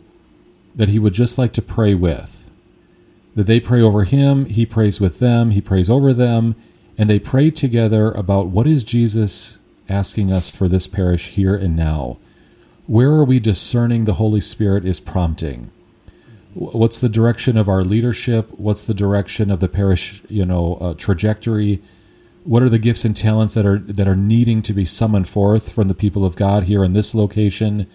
that 0.73 0.87
he 0.87 0.97
would 0.97 1.13
just 1.13 1.37
like 1.37 1.51
to 1.53 1.61
pray 1.61 1.95
with. 1.95 2.49
That 3.35 3.45
they 3.45 3.59
pray 3.59 3.81
over 3.81 4.05
him, 4.05 4.45
he 4.45 4.65
prays 4.65 5.01
with 5.01 5.19
them, 5.19 5.51
he 5.51 5.59
prays 5.59 5.89
over 5.89 6.13
them, 6.13 6.55
and 6.97 7.09
they 7.09 7.19
pray 7.19 7.51
together 7.51 8.11
about 8.11 8.47
what 8.47 8.67
is 8.67 8.85
Jesus 8.85 9.59
asking 9.89 10.31
us 10.31 10.49
for 10.49 10.69
this 10.69 10.87
parish 10.87 11.27
here 11.27 11.55
and 11.55 11.75
now. 11.75 12.19
Where 12.87 13.09
are 13.11 13.25
we 13.25 13.39
discerning 13.39 14.05
the 14.05 14.13
Holy 14.13 14.39
Spirit 14.39 14.85
is 14.85 14.99
prompting? 14.99 15.71
What's 16.53 16.99
the 16.99 17.09
direction 17.09 17.57
of 17.57 17.67
our 17.67 17.83
leadership? 17.83 18.49
What's 18.57 18.85
the 18.85 18.93
direction 18.93 19.49
of 19.51 19.59
the 19.59 19.67
parish, 19.67 20.21
you 20.29 20.45
know, 20.45 20.75
uh, 20.75 20.93
trajectory? 20.93 21.81
What 22.43 22.63
are 22.63 22.69
the 22.69 22.79
gifts 22.79 23.03
and 23.03 23.17
talents 23.17 23.55
that 23.55 23.65
are 23.65 23.79
that 23.79 24.07
are 24.07 24.15
needing 24.15 24.61
to 24.61 24.73
be 24.73 24.85
summoned 24.85 25.27
forth 25.27 25.73
from 25.73 25.87
the 25.87 25.95
people 25.95 26.23
of 26.23 26.35
God 26.35 26.63
here 26.63 26.83
in 26.83 26.93
this 26.93 27.15
location? 27.15 27.87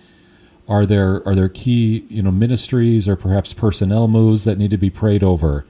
Are 0.68 0.84
there 0.84 1.26
are 1.26 1.34
there 1.34 1.48
key 1.48 2.04
you 2.08 2.22
know 2.22 2.32
ministries 2.32 3.08
or 3.08 3.16
perhaps 3.16 3.54
personnel 3.54 4.08
moves 4.08 4.44
that 4.44 4.58
need 4.58 4.70
to 4.70 4.76
be 4.76 4.90
prayed 4.90 5.22
over? 5.22 5.64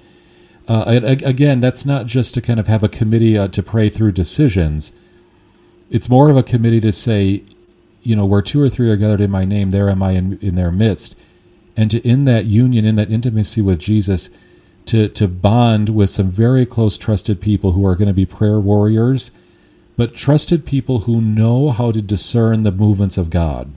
Uh, 0.67 1.01
again, 1.03 1.61
that's 1.61 1.85
not 1.85 2.07
just 2.07 2.33
to 2.35 2.41
kind 2.41 2.61
of 2.61 2.69
have 2.69 2.83
a 2.83 2.89
committee 2.89 3.37
uh, 3.37 3.49
to 3.49 3.63
pray 3.63 3.89
through 3.89 4.13
decisions. 4.13 4.93
It's 5.91 6.09
more 6.09 6.31
of 6.31 6.37
a 6.37 6.45
committee 6.45 6.81
to 6.83 6.93
say, 6.93 7.43
you 8.03 8.17
know, 8.17 8.25
where 8.25 8.43
two 8.43 8.61
or 8.61 8.69
three 8.69 8.91
are 8.91 8.97
gathered 8.97 9.21
in 9.21 9.31
my 9.31 9.45
name, 9.45 9.71
there 9.71 9.91
am 9.91 10.03
I 10.03 10.13
in, 10.13 10.39
in 10.39 10.55
their 10.55 10.73
midst, 10.73 11.15
and 11.77 11.91
to 11.91 12.07
in 12.07 12.25
that 12.25 12.47
union, 12.47 12.85
in 12.85 12.97
that 12.97 13.11
intimacy 13.11 13.61
with 13.61 13.79
Jesus, 13.79 14.31
to 14.87 15.09
to 15.09 15.29
bond 15.29 15.91
with 15.91 16.11
some 16.11 16.31
very 16.31 16.67
close, 16.67 16.97
trusted 16.97 17.41
people 17.41 17.73
who 17.73 17.87
are 17.87 17.97
going 17.97 18.09
to 18.09 18.15
be 18.15 18.27
prayer 18.27 18.61
warriors, 18.61 19.31
but 19.97 20.15
trusted 20.15 20.65
people 20.65 21.01
who 21.01 21.21
know 21.21 21.71
how 21.71 21.93
to 21.93 22.03
discern 22.03 22.63
the 22.63 22.73
movements 22.73 23.19
of 23.19 23.31
God, 23.31 23.73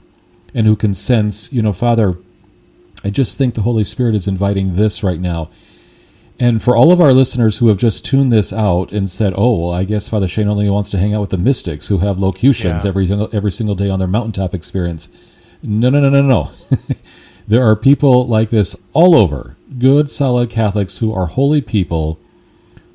and 0.54 0.66
who 0.66 0.76
can 0.76 0.94
sense, 0.94 1.52
you 1.52 1.62
know, 1.62 1.72
Father, 1.72 2.16
I 3.04 3.10
just 3.10 3.36
think 3.36 3.54
the 3.54 3.62
Holy 3.62 3.84
Spirit 3.84 4.14
is 4.14 4.26
inviting 4.26 4.76
this 4.76 5.02
right 5.02 5.20
now. 5.20 5.50
And 6.40 6.60
for 6.60 6.74
all 6.74 6.90
of 6.90 7.00
our 7.00 7.12
listeners 7.12 7.58
who 7.58 7.68
have 7.68 7.76
just 7.76 8.04
tuned 8.04 8.32
this 8.32 8.52
out 8.52 8.90
and 8.92 9.08
said, 9.08 9.34
"Oh, 9.36 9.56
well, 9.56 9.70
I 9.70 9.84
guess 9.84 10.08
Father 10.08 10.26
Shane 10.26 10.48
only 10.48 10.68
wants 10.68 10.90
to 10.90 10.98
hang 10.98 11.14
out 11.14 11.20
with 11.20 11.30
the 11.30 11.38
mystics 11.38 11.88
who 11.88 11.98
have 11.98 12.18
locutions 12.18 12.82
Yeah. 12.84 12.88
every 12.88 13.06
single 13.06 13.28
every 13.32 13.52
single 13.52 13.76
day 13.76 13.88
on 13.88 13.98
their 14.00 14.08
mountaintop 14.08 14.52
experience," 14.54 15.08
no, 15.62 15.90
no, 15.90 16.00
no, 16.00 16.10
no, 16.10 16.22
no. 16.22 16.50
there 17.48 17.62
are 17.64 17.76
people 17.76 18.26
like 18.26 18.50
this 18.50 18.74
all 18.94 19.14
over. 19.14 19.56
Good, 19.78 20.10
solid 20.10 20.50
Catholics 20.50 20.98
who 20.98 21.12
are 21.12 21.26
holy 21.26 21.60
people 21.60 22.18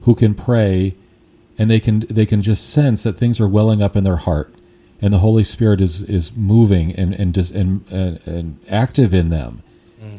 who 0.02 0.16
can 0.16 0.34
pray, 0.34 0.96
and 1.58 1.70
they 1.72 1.80
can 1.80 2.04
they 2.10 2.26
can 2.26 2.42
just 2.42 2.70
sense 2.70 3.04
that 3.04 3.14
things 3.18 3.40
are 3.40 3.48
welling 3.48 3.82
up 3.82 3.96
in 3.96 4.04
their 4.04 4.18
heart, 4.18 4.54
and 5.02 5.14
the 5.14 5.20
Holy 5.20 5.46
Spirit 5.46 5.80
is 5.80 6.04
is 6.04 6.34
moving 6.36 6.94
and 6.94 7.14
and 7.14 7.34
just 7.34 7.52
and, 7.54 7.86
and, 7.90 8.20
and 8.26 8.60
active 8.70 9.14
in 9.14 9.30
them 9.30 9.62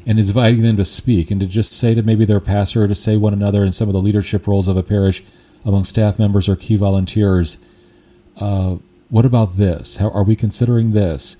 and 0.07 0.19
is 0.19 0.31
inviting 0.31 0.63
them 0.63 0.77
to 0.77 0.85
speak 0.85 1.31
and 1.31 1.41
to 1.41 1.47
just 1.47 1.73
say 1.73 1.95
to 1.95 2.03
maybe 2.03 2.25
their 2.25 2.41
pastor 2.41 2.85
or 2.85 2.89
to 2.89 2.95
say 2.95 3.17
one 3.17 3.33
another 3.33 3.65
in 3.65 3.73
some 3.73 3.89
of 3.89 3.93
the 3.93 4.01
leadership 4.01 4.47
roles 4.47 4.69
of 4.69 4.77
a 4.77 4.83
parish 4.83 5.23
among 5.65 5.85
staff 5.85 6.19
members 6.19 6.49
or 6.49 6.57
key 6.57 6.77
volunteers 6.77 7.59
uh, 8.41 8.77
what 9.11 9.27
about 9.27 9.57
this? 9.57 9.99
How 9.99 10.11
are 10.11 10.23
we 10.23 10.37
considering 10.37 10.93
this? 10.93 11.37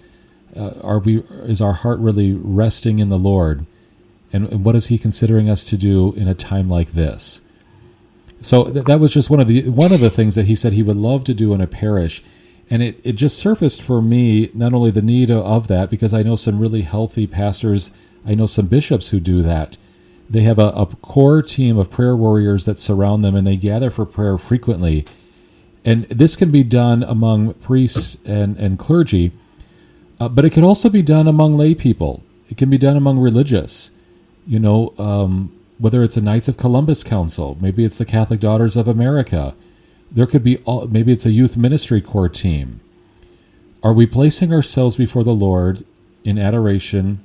Uh, 0.57 0.73
are 0.83 0.99
we 0.99 1.19
is 1.45 1.61
our 1.61 1.73
heart 1.73 2.01
really 2.01 2.33
resting 2.33 2.99
in 2.99 3.09
the 3.09 3.19
lord? 3.19 3.67
And, 4.33 4.65
what 4.65 4.77
is 4.77 4.87
he 4.87 4.99
considering 4.99 5.49
us 5.49 5.65
to 5.67 5.77
do 5.77 6.13
in 6.15 6.29
a 6.29 6.35
time 6.35 6.69
like 6.69 6.93
this? 6.93 7.41
So 8.43 8.65
th- 8.65 8.85
that 8.87 9.01
was 9.01 9.13
just 9.13 9.31
one 9.31 9.41
of 9.41 9.49
the 9.49 9.69
one 9.69 9.93
of 9.93 10.01
the 10.01 10.11
things 10.11 10.35
that 10.35 10.47
he 10.47 10.55
said 10.55 10.73
he 10.73 10.83
would 10.83 10.97
love 10.97 11.25
to 11.25 11.35
do 11.35 11.55
in 11.55 11.61
a 11.61 11.67
parish. 11.67 12.23
And 12.69 12.83
it, 12.83 13.01
it 13.03 13.13
just 13.13 13.39
surfaced 13.39 13.83
for 13.83 14.01
me 14.01 14.51
not 14.55 14.73
only 14.73 14.93
the 14.93 15.03
need 15.03 15.29
of 15.29 15.67
that 15.67 15.91
because 15.91 16.15
i 16.15 16.23
know 16.23 16.37
some 16.37 16.61
really 16.61 16.83
healthy 16.83 17.27
pastors 17.27 17.91
i 18.27 18.35
know 18.35 18.47
some 18.47 18.67
bishops 18.67 19.11
who 19.11 19.21
do 19.21 19.43
that 19.43 19.77
They 20.31 20.43
have 20.43 20.59
a, 20.61 20.69
a 20.77 20.87
core 20.87 21.43
team 21.43 21.79
of 21.79 21.91
prayer 21.91 22.17
warriors 22.17 22.65
that 22.67 22.79
surround 22.79 23.25
them, 23.25 23.35
and 23.37 23.47
they 23.47 23.57
gather 23.57 23.91
for 23.91 24.07
prayer 24.07 24.39
frequently. 24.39 25.07
And 25.85 26.05
this 26.07 26.37
can 26.37 26.51
be 26.53 26.65
done 26.65 27.03
among 27.05 27.55
priests 27.55 28.19
and, 28.27 28.57
and 28.59 28.79
clergy, 28.79 29.33
uh, 30.21 30.29
but 30.29 30.45
it 30.45 30.51
can 30.53 30.65
also 30.65 30.91
be 30.91 31.03
done 31.03 31.29
among 31.29 31.55
lay 31.55 31.75
people. 31.75 32.23
It 32.51 32.59
can 32.59 32.71
be 32.71 32.79
done 32.79 32.97
among 32.97 33.19
religious. 33.19 33.91
You 34.47 34.61
know, 34.61 34.95
um, 34.99 35.53
whether 35.79 36.03
it's 36.03 36.17
a 36.17 36.23
Knights 36.23 36.49
of 36.49 36.59
Columbus 36.59 37.05
Council, 37.05 37.59
maybe 37.61 37.85
it's 37.85 37.99
the 37.99 38.07
Catholic 38.07 38.41
Daughters 38.41 38.77
of 38.77 38.89
America. 38.89 39.55
There 40.13 40.27
could 40.27 40.45
be 40.45 40.59
all, 40.59 40.87
maybe 40.89 41.13
it's 41.13 41.27
a 41.27 41.33
youth 41.33 41.57
ministry 41.57 42.01
core 42.03 42.29
team. 42.31 42.81
Are 43.83 43.95
we 43.95 44.07
placing 44.07 44.53
ourselves 44.53 44.97
before 44.97 45.25
the 45.25 45.35
Lord 45.35 45.85
in 46.25 46.39
adoration? 46.39 47.21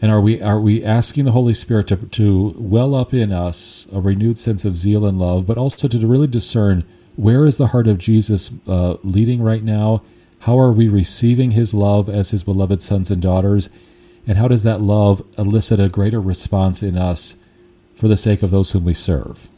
And 0.00 0.10
are 0.10 0.20
we 0.20 0.42
are 0.42 0.60
we 0.60 0.84
asking 0.84 1.24
the 1.24 1.32
Holy 1.32 1.54
Spirit 1.54 1.88
to, 1.88 1.96
to 1.96 2.54
well 2.56 2.94
up 2.94 3.14
in 3.14 3.32
us 3.32 3.88
a 3.92 4.00
renewed 4.00 4.38
sense 4.38 4.64
of 4.64 4.76
zeal 4.76 5.06
and 5.06 5.18
love, 5.18 5.46
but 5.46 5.56
also 5.56 5.88
to 5.88 6.06
really 6.06 6.26
discern 6.26 6.84
where 7.16 7.44
is 7.44 7.58
the 7.58 7.68
heart 7.68 7.86
of 7.86 7.98
Jesus 7.98 8.50
uh, 8.66 8.96
leading 9.02 9.40
right 9.40 9.62
now? 9.62 10.02
How 10.40 10.58
are 10.58 10.72
we 10.72 10.88
receiving 10.88 11.52
His 11.52 11.72
love 11.72 12.08
as 12.08 12.30
His 12.30 12.42
beloved 12.42 12.82
sons 12.82 13.10
and 13.10 13.22
daughters? 13.22 13.70
And 14.26 14.36
how 14.36 14.48
does 14.48 14.62
that 14.64 14.80
love 14.80 15.22
elicit 15.38 15.80
a 15.80 15.88
greater 15.88 16.20
response 16.20 16.82
in 16.82 16.96
us 16.96 17.36
for 17.94 18.08
the 18.08 18.16
sake 18.16 18.42
of 18.42 18.50
those 18.50 18.72
whom 18.72 18.84
we 18.84 18.94
serve? 18.94 19.48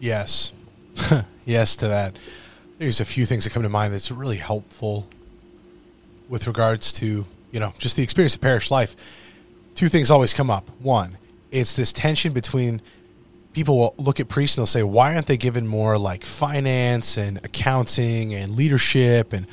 Yes. 0.00 0.52
yes 1.44 1.76
to 1.76 1.88
that. 1.88 2.16
There's 2.78 3.00
a 3.00 3.04
few 3.04 3.26
things 3.26 3.44
that 3.44 3.50
come 3.50 3.62
to 3.62 3.68
mind 3.68 3.94
that's 3.94 4.10
really 4.10 4.36
helpful 4.36 5.08
with 6.28 6.46
regards 6.46 6.92
to, 6.94 7.24
you 7.50 7.60
know, 7.60 7.72
just 7.78 7.96
the 7.96 8.02
experience 8.02 8.34
of 8.34 8.40
parish 8.40 8.70
life. 8.70 8.94
Two 9.78 9.88
things 9.88 10.10
always 10.10 10.34
come 10.34 10.50
up. 10.50 10.68
One, 10.80 11.18
it's 11.52 11.76
this 11.76 11.92
tension 11.92 12.32
between 12.32 12.82
people 13.52 13.78
will 13.78 13.94
look 13.96 14.18
at 14.18 14.26
priests 14.26 14.58
and 14.58 14.62
they'll 14.62 14.66
say, 14.66 14.82
why 14.82 15.14
aren't 15.14 15.28
they 15.28 15.36
given 15.36 15.68
more 15.68 15.96
like 15.96 16.24
finance 16.24 17.16
and 17.16 17.36
accounting 17.44 18.34
and 18.34 18.56
leadership 18.56 19.32
and 19.32 19.46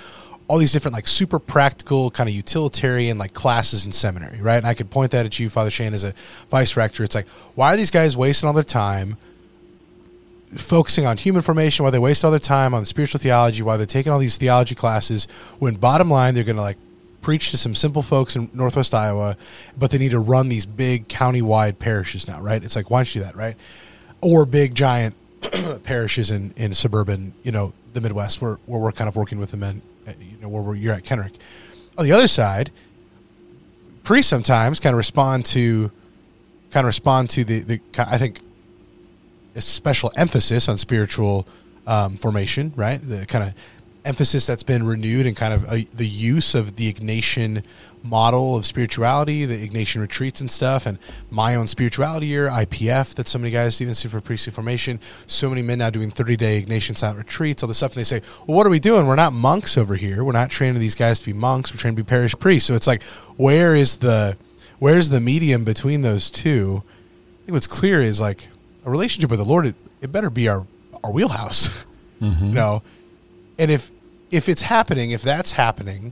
all 0.47 0.57
these 0.57 0.71
different 0.71 0.95
like 0.95 1.05
super 1.05 1.37
practical 1.37 2.09
kind 2.09 2.27
of 2.27 2.33
utilitarian 2.33 3.19
like 3.19 3.35
classes 3.35 3.85
in 3.85 3.91
seminary, 3.91 4.41
right? 4.41 4.57
And 4.57 4.65
I 4.65 4.73
could 4.73 4.89
point 4.89 5.11
that 5.11 5.27
at 5.27 5.37
you, 5.37 5.47
Father 5.47 5.69
Shane, 5.69 5.93
as 5.93 6.03
a 6.03 6.15
vice 6.49 6.75
rector. 6.75 7.03
It's 7.03 7.13
like, 7.13 7.27
why 7.53 7.75
are 7.75 7.77
these 7.77 7.91
guys 7.91 8.17
wasting 8.17 8.47
all 8.47 8.53
their 8.53 8.63
time 8.63 9.17
focusing 10.55 11.05
on 11.05 11.17
human 11.17 11.43
formation? 11.43 11.83
Why 11.83 11.91
they 11.91 11.99
waste 11.99 12.25
all 12.25 12.31
their 12.31 12.39
time 12.39 12.73
on 12.73 12.83
spiritual 12.85 13.19
theology? 13.19 13.61
Why 13.61 13.77
they're 13.77 13.85
taking 13.85 14.11
all 14.11 14.17
these 14.17 14.39
theology 14.39 14.73
classes? 14.73 15.27
When 15.59 15.75
bottom 15.75 16.09
line, 16.09 16.33
they're 16.33 16.43
going 16.43 16.55
to 16.55 16.63
like 16.63 16.77
preach 17.25 17.49
to 17.49 17.57
some 17.57 17.73
simple 17.73 18.03
folks 18.03 18.35
in 18.35 18.51
Northwest 18.53 18.93
Iowa, 18.93 19.35
but 19.75 19.89
they 19.89 19.97
need 19.97 20.11
to 20.11 20.19
run 20.19 20.47
these 20.47 20.67
big 20.67 21.07
county-wide 21.07 21.79
parishes 21.79 22.27
now, 22.27 22.39
right? 22.39 22.63
It's 22.63 22.75
like, 22.75 22.91
why 22.91 22.99
don't 22.99 23.15
you 23.15 23.21
do 23.21 23.25
that, 23.25 23.35
right? 23.35 23.55
Or 24.21 24.45
big 24.45 24.75
giant 24.75 25.15
parishes 25.83 26.29
in 26.29 26.53
in 26.55 26.75
suburban, 26.75 27.33
you 27.41 27.51
know, 27.51 27.73
the 27.93 28.01
Midwest, 28.01 28.43
where 28.43 28.59
where 28.67 28.79
we're 28.79 28.91
kind 28.91 29.07
of 29.07 29.15
working 29.15 29.39
with 29.39 29.49
them 29.49 29.63
in 29.63 29.81
you 30.19 30.37
know, 30.39 30.49
where 30.49 30.75
you're 30.75 30.93
at 30.93 31.03
Kenrick. 31.03 31.33
On 31.97 32.05
the 32.05 32.11
other 32.11 32.27
side, 32.27 32.69
priests 34.03 34.29
sometimes 34.29 34.79
kind 34.79 34.93
of 34.93 34.97
respond 34.97 35.45
to, 35.47 35.89
kind 36.69 36.85
of 36.85 36.89
respond 36.89 37.31
to 37.31 37.43
the, 37.43 37.61
the 37.61 37.79
I 37.97 38.19
think, 38.19 38.39
a 39.55 39.61
special 39.61 40.11
emphasis 40.15 40.69
on 40.69 40.77
spiritual 40.77 41.47
um, 41.87 42.17
formation, 42.17 42.71
right? 42.75 43.01
The 43.01 43.25
kind 43.25 43.45
of 43.45 43.55
emphasis 44.05 44.45
that's 44.45 44.63
been 44.63 44.85
renewed 44.85 45.25
and 45.25 45.35
kind 45.35 45.53
of 45.53 45.63
a, 45.71 45.87
the 45.93 46.07
use 46.07 46.55
of 46.55 46.75
the 46.75 46.91
Ignatian 46.91 47.63
model 48.05 48.55
of 48.55 48.65
spirituality, 48.65 49.45
the 49.45 49.67
Ignatian 49.67 50.01
retreats 50.01 50.39
and 50.39 50.49
stuff, 50.49 50.85
and 50.85 50.99
my 51.31 51.55
own 51.55 51.67
spirituality 51.67 52.27
year, 52.27 52.47
IPF, 52.47 53.15
that 53.15 53.27
so 53.27 53.39
many 53.39 53.51
guys 53.51 53.81
even 53.81 53.95
see 53.95 54.07
for 54.07 54.21
priestly 54.21 54.53
formation. 54.53 54.99
So 55.27 55.49
many 55.49 55.61
men 55.61 55.79
now 55.79 55.89
doing 55.89 56.11
30 56.11 56.37
day 56.37 56.61
Ignatian 56.63 56.97
silent 56.97 57.17
retreats, 57.17 57.63
all 57.63 57.67
this 57.67 57.77
stuff. 57.77 57.91
And 57.93 57.99
they 57.99 58.03
say, 58.03 58.21
well, 58.47 58.57
what 58.57 58.67
are 58.67 58.69
we 58.69 58.79
doing? 58.79 59.07
We're 59.07 59.15
not 59.15 59.33
monks 59.33 59.77
over 59.77 59.95
here. 59.95 60.23
We're 60.23 60.33
not 60.33 60.51
training 60.51 60.79
these 60.79 60.95
guys 60.95 61.19
to 61.19 61.25
be 61.25 61.33
monks. 61.33 61.73
We're 61.73 61.79
training 61.79 61.97
to 61.97 62.03
be 62.03 62.07
parish 62.07 62.35
priests. 62.37 62.67
So 62.67 62.75
it's 62.75 62.87
like, 62.87 63.03
where 63.37 63.75
is 63.75 63.97
the, 63.97 64.37
where's 64.79 65.09
the 65.09 65.19
medium 65.19 65.63
between 65.63 66.01
those 66.01 66.29
two? 66.29 66.83
I 66.85 67.45
think 67.45 67.53
what's 67.53 67.67
clear 67.67 68.01
is 68.01 68.21
like 68.21 68.47
a 68.85 68.89
relationship 68.89 69.29
with 69.31 69.39
the 69.39 69.45
Lord, 69.45 69.65
it, 69.65 69.75
it 70.01 70.11
better 70.11 70.29
be 70.29 70.47
our, 70.47 70.65
our 71.03 71.11
wheelhouse, 71.11 71.69
mm-hmm. 72.21 72.45
you 72.45 72.53
know? 72.53 72.83
And 73.57 73.71
if, 73.71 73.89
if 74.35 74.49
it's 74.49 74.63
happening, 74.63 75.11
if 75.11 75.21
that's 75.21 75.53
happening, 75.53 76.11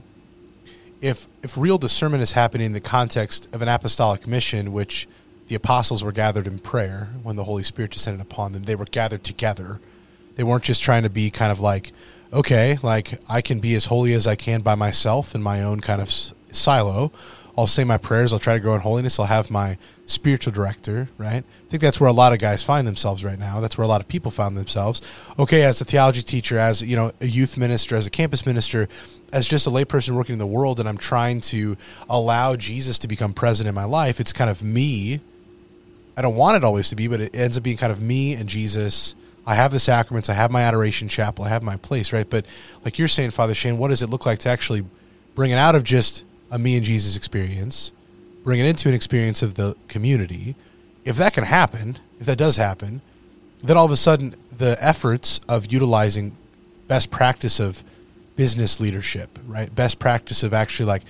if 1.02 1.28
if 1.42 1.58
real 1.58 1.76
discernment 1.76 2.22
is 2.22 2.32
happening 2.32 2.66
in 2.66 2.72
the 2.72 2.80
context 2.80 3.48
of 3.52 3.60
an 3.60 3.68
apostolic 3.68 4.26
mission, 4.26 4.72
which 4.72 5.06
the 5.48 5.54
apostles 5.54 6.02
were 6.02 6.10
gathered 6.12 6.46
in 6.46 6.58
prayer 6.58 7.10
when 7.22 7.36
the 7.36 7.44
Holy 7.44 7.62
Spirit 7.62 7.90
descended 7.90 8.22
upon 8.22 8.52
them, 8.52 8.62
they 8.62 8.74
were 8.74 8.86
gathered 8.86 9.22
together. 9.22 9.78
They 10.36 10.42
weren't 10.42 10.64
just 10.64 10.82
trying 10.82 11.02
to 11.02 11.10
be 11.10 11.30
kind 11.30 11.52
of 11.52 11.60
like, 11.60 11.92
okay, 12.32 12.78
like 12.82 13.20
I 13.28 13.42
can 13.42 13.60
be 13.60 13.74
as 13.74 13.86
holy 13.86 14.14
as 14.14 14.26
I 14.26 14.36
can 14.36 14.62
by 14.62 14.74
myself 14.74 15.34
in 15.34 15.42
my 15.42 15.62
own 15.62 15.80
kind 15.80 16.00
of 16.00 16.10
silo. 16.50 17.12
I'll 17.56 17.66
say 17.68 17.84
my 17.84 17.98
prayers. 17.98 18.32
I'll 18.32 18.38
try 18.38 18.54
to 18.54 18.60
grow 18.60 18.74
in 18.74 18.80
holiness. 18.80 19.18
I'll 19.18 19.26
have 19.26 19.50
my 19.50 19.78
spiritual 20.06 20.52
director, 20.52 21.08
right? 21.18 21.44
I 21.44 21.70
think 21.70 21.82
that's 21.82 22.00
where 22.00 22.10
a 22.10 22.12
lot 22.12 22.32
of 22.32 22.38
guys 22.40 22.62
find 22.62 22.86
themselves 22.86 23.24
right 23.24 23.38
now. 23.38 23.60
That's 23.60 23.78
where 23.78 23.84
a 23.84 23.88
lot 23.88 24.00
of 24.00 24.08
people 24.08 24.30
found 24.30 24.56
themselves. 24.56 25.02
Okay, 25.38 25.62
as 25.62 25.80
a 25.80 25.84
theology 25.84 26.22
teacher, 26.22 26.58
as 26.58 26.82
you 26.82 26.96
know, 26.96 27.12
a 27.20 27.26
youth 27.26 27.56
minister, 27.56 27.94
as 27.94 28.06
a 28.06 28.10
campus 28.10 28.44
minister, 28.44 28.88
as 29.32 29.46
just 29.46 29.66
a 29.66 29.70
layperson 29.70 30.16
working 30.16 30.32
in 30.32 30.38
the 30.38 30.46
world, 30.46 30.80
and 30.80 30.88
I'm 30.88 30.98
trying 30.98 31.40
to 31.42 31.76
allow 32.08 32.56
Jesus 32.56 32.98
to 32.98 33.08
become 33.08 33.32
present 33.32 33.68
in 33.68 33.74
my 33.74 33.84
life. 33.84 34.20
It's 34.20 34.32
kind 34.32 34.50
of 34.50 34.62
me. 34.62 35.20
I 36.16 36.22
don't 36.22 36.36
want 36.36 36.56
it 36.56 36.64
always 36.64 36.88
to 36.90 36.96
be, 36.96 37.08
but 37.08 37.20
it 37.20 37.36
ends 37.36 37.56
up 37.56 37.62
being 37.62 37.76
kind 37.76 37.92
of 37.92 38.00
me 38.00 38.34
and 38.34 38.48
Jesus. 38.48 39.14
I 39.46 39.54
have 39.54 39.72
the 39.72 39.80
sacraments. 39.80 40.28
I 40.28 40.34
have 40.34 40.50
my 40.50 40.62
adoration 40.62 41.08
chapel. 41.08 41.44
I 41.44 41.50
have 41.50 41.62
my 41.62 41.76
place, 41.76 42.12
right? 42.12 42.28
But 42.28 42.46
like 42.84 42.98
you're 42.98 43.08
saying, 43.08 43.30
Father 43.30 43.54
Shane, 43.54 43.78
what 43.78 43.88
does 43.88 44.02
it 44.02 44.08
look 44.08 44.26
like 44.26 44.38
to 44.40 44.48
actually 44.48 44.84
bring 45.34 45.50
it 45.50 45.56
out 45.56 45.74
of 45.74 45.84
just 45.84 46.24
a 46.50 46.58
me 46.58 46.76
and 46.76 46.84
Jesus 46.84 47.16
experience, 47.16 47.92
bring 48.42 48.60
it 48.60 48.66
into 48.66 48.88
an 48.88 48.94
experience 48.94 49.42
of 49.42 49.54
the 49.54 49.76
community. 49.88 50.54
If 51.04 51.16
that 51.16 51.32
can 51.32 51.44
happen, 51.44 51.98
if 52.20 52.26
that 52.26 52.38
does 52.38 52.56
happen, 52.56 53.00
then 53.62 53.76
all 53.76 53.86
of 53.86 53.90
a 53.90 53.96
sudden 53.96 54.36
the 54.56 54.76
efforts 54.80 55.40
of 55.48 55.72
utilizing 55.72 56.36
best 56.86 57.10
practice 57.10 57.58
of 57.60 57.82
business 58.36 58.80
leadership, 58.80 59.38
right? 59.46 59.74
Best 59.74 59.98
practice 59.98 60.42
of 60.42 60.52
actually 60.52 60.86
like 60.86 61.02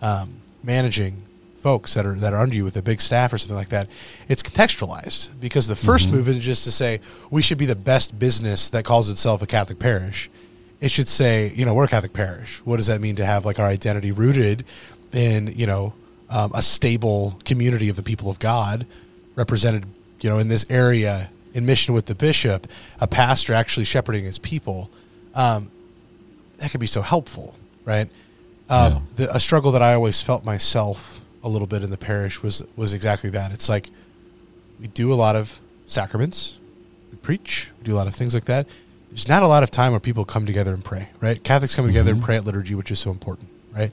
um, 0.00 0.40
managing 0.62 1.22
folks 1.58 1.92
that 1.94 2.06
are 2.06 2.14
that 2.14 2.32
are 2.32 2.40
under 2.40 2.54
you 2.54 2.64
with 2.64 2.76
a 2.76 2.82
big 2.82 3.00
staff 3.00 3.32
or 3.32 3.38
something 3.38 3.56
like 3.56 3.68
that. 3.68 3.88
It's 4.28 4.42
contextualized 4.42 5.30
because 5.40 5.68
the 5.68 5.74
1st 5.74 6.06
mm-hmm. 6.06 6.16
move 6.16 6.28
is 6.28 6.38
just 6.38 6.64
to 6.64 6.72
say 6.72 7.00
we 7.30 7.42
should 7.42 7.58
be 7.58 7.66
the 7.66 7.76
best 7.76 8.18
business 8.18 8.70
that 8.70 8.84
calls 8.84 9.10
itself 9.10 9.42
a 9.42 9.46
Catholic 9.46 9.78
parish 9.78 10.30
it 10.80 10.90
should 10.90 11.08
say, 11.08 11.52
you 11.54 11.66
know, 11.66 11.74
we're 11.74 11.84
a 11.84 11.88
Catholic 11.88 12.12
parish. 12.12 12.58
What 12.64 12.78
does 12.78 12.86
that 12.86 13.00
mean 13.00 13.16
to 13.16 13.24
have 13.24 13.44
like 13.44 13.58
our 13.58 13.66
identity 13.66 14.12
rooted 14.12 14.64
in, 15.12 15.52
you 15.54 15.66
know, 15.66 15.92
um, 16.30 16.52
a 16.54 16.62
stable 16.62 17.38
community 17.44 17.88
of 17.88 17.96
the 17.96 18.02
people 18.02 18.30
of 18.30 18.38
God 18.38 18.86
represented, 19.34 19.84
you 20.20 20.30
know, 20.30 20.38
in 20.38 20.48
this 20.48 20.64
area 20.70 21.30
in 21.52 21.66
mission 21.66 21.94
with 21.94 22.06
the 22.06 22.14
bishop, 22.14 22.66
a 23.00 23.06
pastor 23.06 23.52
actually 23.52 23.84
shepherding 23.84 24.24
his 24.24 24.38
people. 24.38 24.90
Um, 25.34 25.70
that 26.58 26.70
could 26.70 26.80
be 26.80 26.86
so 26.86 27.02
helpful, 27.02 27.54
right? 27.84 28.08
Um, 28.68 28.92
yeah. 28.92 29.00
the, 29.16 29.36
a 29.36 29.40
struggle 29.40 29.72
that 29.72 29.82
I 29.82 29.94
always 29.94 30.22
felt 30.22 30.44
myself 30.44 31.20
a 31.42 31.48
little 31.48 31.66
bit 31.66 31.82
in 31.82 31.90
the 31.90 31.98
parish 31.98 32.42
was 32.42 32.62
was 32.76 32.94
exactly 32.94 33.30
that. 33.30 33.50
It's 33.52 33.68
like 33.68 33.90
we 34.78 34.86
do 34.86 35.12
a 35.12 35.16
lot 35.16 35.36
of 35.36 35.58
sacraments, 35.86 36.58
we 37.10 37.16
preach, 37.16 37.70
we 37.78 37.84
do 37.84 37.94
a 37.94 37.96
lot 37.96 38.06
of 38.06 38.14
things 38.14 38.32
like 38.34 38.44
that 38.44 38.68
there's 39.10 39.28
not 39.28 39.42
a 39.42 39.48
lot 39.48 39.62
of 39.62 39.70
time 39.70 39.92
where 39.92 40.00
people 40.00 40.24
come 40.24 40.46
together 40.46 40.72
and 40.72 40.84
pray, 40.84 41.08
right? 41.20 41.42
Catholics 41.42 41.74
come 41.74 41.86
together 41.86 42.10
mm-hmm. 42.10 42.18
and 42.18 42.24
pray 42.24 42.36
at 42.36 42.44
liturgy, 42.44 42.74
which 42.74 42.90
is 42.90 42.98
so 42.98 43.10
important, 43.10 43.48
right? 43.72 43.92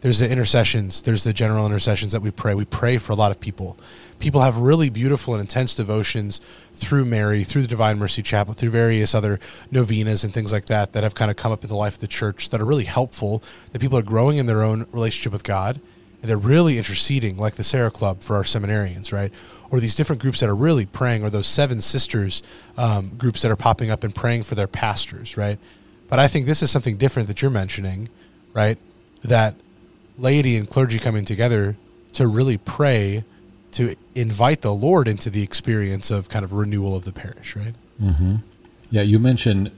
There's 0.00 0.20
the 0.20 0.30
intercessions, 0.30 1.02
there's 1.02 1.24
the 1.24 1.32
general 1.32 1.66
intercessions 1.66 2.12
that 2.12 2.22
we 2.22 2.30
pray. 2.30 2.54
We 2.54 2.64
pray 2.64 2.98
for 2.98 3.12
a 3.12 3.16
lot 3.16 3.32
of 3.32 3.40
people. 3.40 3.78
People 4.20 4.42
have 4.42 4.56
really 4.56 4.90
beautiful 4.90 5.34
and 5.34 5.40
intense 5.40 5.74
devotions 5.74 6.40
through 6.72 7.04
Mary, 7.04 7.42
through 7.42 7.62
the 7.62 7.68
Divine 7.68 7.98
Mercy 7.98 8.22
Chaplet, 8.22 8.56
through 8.56 8.70
various 8.70 9.14
other 9.14 9.40
novenas 9.72 10.22
and 10.22 10.32
things 10.32 10.52
like 10.52 10.66
that 10.66 10.92
that 10.92 11.02
have 11.02 11.14
kind 11.16 11.30
of 11.30 11.36
come 11.36 11.50
up 11.50 11.64
in 11.64 11.68
the 11.68 11.76
life 11.76 11.94
of 11.94 12.00
the 12.00 12.08
church 12.08 12.50
that 12.50 12.60
are 12.60 12.64
really 12.64 12.84
helpful, 12.84 13.42
that 13.72 13.80
people 13.80 13.98
are 13.98 14.02
growing 14.02 14.38
in 14.38 14.46
their 14.46 14.62
own 14.62 14.86
relationship 14.92 15.32
with 15.32 15.44
God 15.44 15.80
and 16.20 16.28
they're 16.28 16.36
really 16.36 16.78
interceding, 16.78 17.36
like 17.36 17.54
the 17.54 17.64
Serra 17.64 17.90
Club 17.90 18.22
for 18.22 18.36
our 18.36 18.42
seminarians, 18.42 19.12
right? 19.12 19.32
Or 19.70 19.80
these 19.80 19.94
different 19.94 20.20
groups 20.20 20.40
that 20.40 20.48
are 20.48 20.56
really 20.56 20.86
praying, 20.86 21.22
or 21.22 21.30
those 21.30 21.46
seven 21.46 21.80
sisters 21.80 22.42
um, 22.76 23.10
groups 23.16 23.42
that 23.42 23.50
are 23.50 23.56
popping 23.56 23.90
up 23.90 24.02
and 24.02 24.14
praying 24.14 24.42
for 24.42 24.54
their 24.54 24.66
pastors, 24.66 25.36
right? 25.36 25.58
But 26.08 26.18
I 26.18 26.26
think 26.28 26.46
this 26.46 26.62
is 26.62 26.70
something 26.70 26.96
different 26.96 27.28
that 27.28 27.42
you're 27.42 27.50
mentioning, 27.50 28.08
right? 28.52 28.78
That 29.22 29.54
laity 30.16 30.56
and 30.56 30.68
clergy 30.68 30.98
coming 30.98 31.24
together 31.24 31.76
to 32.14 32.26
really 32.26 32.58
pray 32.58 33.24
to 33.72 33.94
invite 34.14 34.62
the 34.62 34.74
Lord 34.74 35.06
into 35.06 35.30
the 35.30 35.42
experience 35.42 36.10
of 36.10 36.28
kind 36.28 36.44
of 36.44 36.52
renewal 36.52 36.96
of 36.96 37.04
the 37.04 37.12
parish, 37.12 37.54
right? 37.54 37.74
Mm-hmm. 38.00 38.36
Yeah, 38.90 39.02
you 39.02 39.18
mentioned 39.18 39.70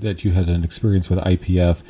that 0.00 0.24
you 0.24 0.30
had 0.30 0.48
an 0.48 0.64
experience 0.64 1.10
with 1.10 1.18
IPF 1.18 1.82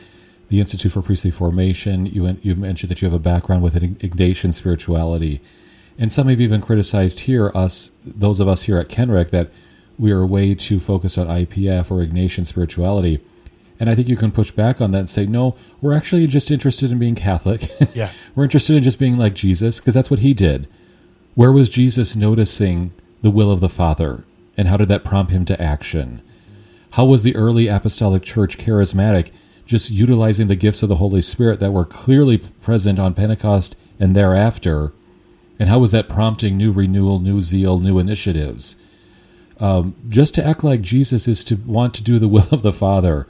the 0.48 0.60
Institute 0.60 0.92
for 0.92 1.02
Priestly 1.02 1.30
Formation. 1.30 2.06
You 2.06 2.36
you 2.42 2.54
mentioned 2.54 2.90
that 2.90 3.02
you 3.02 3.06
have 3.06 3.14
a 3.14 3.18
background 3.18 3.62
with 3.62 3.74
Ignatian 3.74 4.52
spirituality, 4.52 5.40
And 5.98 6.10
some 6.12 6.28
have 6.28 6.40
even 6.40 6.60
criticized 6.60 7.20
here 7.20 7.52
us, 7.54 7.92
those 8.04 8.40
of 8.40 8.48
us 8.48 8.64
here 8.64 8.78
at 8.78 8.88
Kenrick, 8.88 9.30
that 9.30 9.50
we 9.98 10.10
are 10.10 10.26
way 10.26 10.54
too 10.54 10.80
focused 10.80 11.18
on 11.18 11.28
IPF 11.28 11.90
or 11.90 12.04
Ignatian 12.04 12.44
spirituality. 12.46 13.20
And 13.80 13.88
I 13.90 13.94
think 13.94 14.08
you 14.08 14.16
can 14.16 14.30
push 14.30 14.50
back 14.50 14.80
on 14.80 14.90
that 14.92 14.98
and 15.00 15.08
say, 15.08 15.26
no, 15.26 15.56
we're 15.80 15.92
actually 15.94 16.26
just 16.26 16.50
interested 16.50 16.92
in 16.92 16.98
being 16.98 17.14
Catholic. 17.14 17.62
Yeah. 17.94 18.10
we're 18.34 18.44
interested 18.44 18.76
in 18.76 18.82
just 18.82 18.98
being 18.98 19.16
like 19.16 19.34
Jesus 19.34 19.78
because 19.78 19.94
that's 19.94 20.10
what 20.10 20.20
he 20.20 20.34
did. 20.34 20.66
Where 21.34 21.52
was 21.52 21.68
Jesus 21.68 22.16
noticing 22.16 22.92
the 23.22 23.30
will 23.30 23.50
of 23.50 23.60
the 23.60 23.68
Father? 23.68 24.24
And 24.56 24.68
how 24.68 24.76
did 24.76 24.88
that 24.88 25.04
prompt 25.04 25.32
him 25.32 25.44
to 25.46 25.60
action? 25.60 26.22
How 26.92 27.04
was 27.04 27.22
the 27.24 27.34
early 27.34 27.66
apostolic 27.68 28.22
church 28.22 28.56
charismatic, 28.58 29.32
just 29.66 29.90
utilizing 29.90 30.48
the 30.48 30.56
gifts 30.56 30.82
of 30.82 30.88
the 30.88 30.96
Holy 30.96 31.22
Spirit 31.22 31.60
that 31.60 31.72
were 31.72 31.84
clearly 31.84 32.38
present 32.38 32.98
on 32.98 33.14
Pentecost 33.14 33.76
and 33.98 34.14
thereafter? 34.14 34.92
And 35.58 35.68
how 35.68 35.78
was 35.78 35.92
that 35.92 36.08
prompting 36.08 36.56
new 36.56 36.72
renewal, 36.72 37.20
new 37.20 37.40
zeal, 37.40 37.78
new 37.78 37.98
initiatives? 37.98 38.76
Um, 39.60 39.94
just 40.08 40.34
to 40.34 40.44
act 40.44 40.64
like 40.64 40.80
Jesus 40.80 41.28
is 41.28 41.44
to 41.44 41.56
want 41.56 41.94
to 41.94 42.02
do 42.02 42.18
the 42.18 42.28
will 42.28 42.48
of 42.50 42.62
the 42.62 42.72
Father 42.72 43.26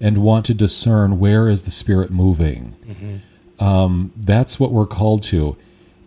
and 0.00 0.18
want 0.18 0.44
to 0.46 0.54
discern 0.54 1.18
where 1.18 1.48
is 1.48 1.62
the 1.62 1.70
Spirit 1.70 2.10
moving. 2.10 2.74
Um, 3.58 4.12
that's 4.16 4.60
what 4.60 4.72
we're 4.72 4.86
called 4.86 5.22
to. 5.24 5.56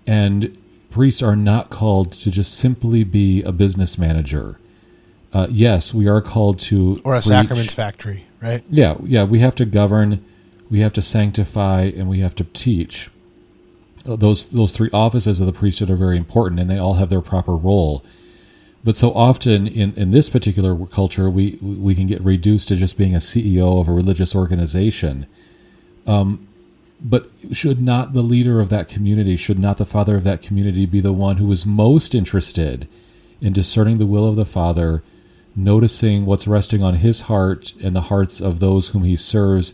And 0.05 0.55
priests 0.91 1.23
are 1.23 1.35
not 1.35 1.69
called 1.69 2.11
to 2.11 2.29
just 2.29 2.57
simply 2.57 3.03
be 3.03 3.41
a 3.43 3.51
business 3.51 3.97
manager. 3.97 4.59
Uh, 5.35 5.47
yes, 5.49 5.93
we 5.93 6.07
are 6.07 6.21
called 6.21 6.57
to 6.57 6.95
Or 7.03 7.13
a 7.13 7.17
preach. 7.17 7.25
sacraments 7.25 7.73
factory, 7.73 8.23
right? 8.41 8.63
Yeah, 8.69 8.95
yeah, 9.03 9.25
we 9.25 9.39
have 9.39 9.53
to 9.55 9.65
govern, 9.65 10.23
we 10.69 10.79
have 10.79 10.93
to 10.93 11.01
sanctify, 11.01 11.91
and 11.97 12.07
we 12.07 12.19
have 12.21 12.35
to 12.35 12.45
teach. 12.53 13.09
Uh, 14.07 14.15
Those 14.15 14.47
those 14.47 14.77
three 14.77 14.89
offices 14.93 15.41
of 15.41 15.45
the 15.45 15.51
priesthood 15.51 15.89
are 15.89 15.97
very 15.97 16.15
important, 16.15 16.61
and 16.61 16.69
they 16.69 16.77
all 16.77 16.93
have 16.93 17.09
their 17.09 17.19
proper 17.19 17.57
role. 17.57 18.01
But 18.81 18.95
so 18.95 19.11
often 19.11 19.67
in, 19.67 19.93
in 19.95 20.11
this 20.11 20.29
particular 20.29 20.73
culture, 20.85 21.29
we 21.29 21.59
we 21.61 21.95
can 21.95 22.07
get 22.07 22.21
reduced 22.21 22.69
to 22.69 22.77
just 22.77 22.97
being 22.97 23.13
a 23.13 23.17
CEO 23.19 23.81
of 23.81 23.89
a 23.89 23.91
religious 23.91 24.33
organization. 24.33 25.25
Um, 26.07 26.47
but 27.01 27.29
should 27.51 27.81
not 27.81 28.13
the 28.13 28.21
leader 28.23 28.61
of 28.61 28.69
that 28.69 28.87
community, 28.87 29.35
should 29.35 29.59
not 29.59 29.75
the 29.75 29.85
father 29.85 30.15
of 30.15 30.23
that 30.23 30.41
community 30.41 30.85
be 30.85 31.01
the 31.01 31.11
one 31.11 31.37
who 31.37 31.51
is 31.51 31.65
most 31.65 32.15
interested 32.15 32.87
in 33.41 33.51
discerning 33.51 33.97
the 33.97 34.07
will 34.07 34.25
of 34.29 34.37
the 34.37 34.45
Father, 34.45 35.03
noticing 35.55 36.25
what's 36.25 36.47
resting 36.47 36.83
on 36.83 36.95
his 36.95 37.21
heart 37.21 37.73
and 37.83 37.95
the 37.95 38.01
hearts 38.01 38.41
of 38.41 38.59
those 38.59 38.89
whom 38.89 39.03
he 39.03 39.15
serves, 39.15 39.73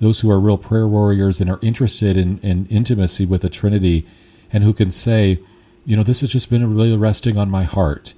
those 0.00 0.20
who 0.20 0.30
are 0.30 0.40
real 0.40 0.58
prayer 0.58 0.88
warriors 0.88 1.40
and 1.40 1.48
are 1.48 1.60
interested 1.62 2.16
in, 2.16 2.38
in 2.38 2.66
intimacy 2.66 3.24
with 3.24 3.42
the 3.42 3.48
Trinity, 3.48 4.06
and 4.52 4.64
who 4.64 4.72
can 4.72 4.90
say, 4.90 5.38
you 5.86 5.96
know, 5.96 6.02
this 6.02 6.20
has 6.20 6.30
just 6.30 6.50
been 6.50 6.74
really 6.74 6.96
resting 6.96 7.36
on 7.36 7.50
my 7.50 7.64
heart. 7.64 8.14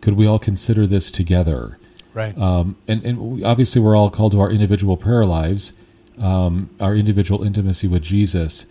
Could 0.00 0.14
we 0.14 0.26
all 0.26 0.38
consider 0.38 0.86
this 0.86 1.10
together? 1.10 1.78
Right. 2.12 2.36
Um, 2.38 2.76
and 2.86 3.04
and 3.04 3.18
we, 3.18 3.44
obviously, 3.44 3.80
we're 3.82 3.96
all 3.96 4.10
called 4.10 4.32
to 4.32 4.40
our 4.40 4.50
individual 4.50 4.96
prayer 4.96 5.26
lives, 5.26 5.72
um, 6.18 6.70
our 6.80 6.94
individual 6.94 7.42
intimacy 7.42 7.88
with 7.88 8.02
Jesus. 8.02 8.66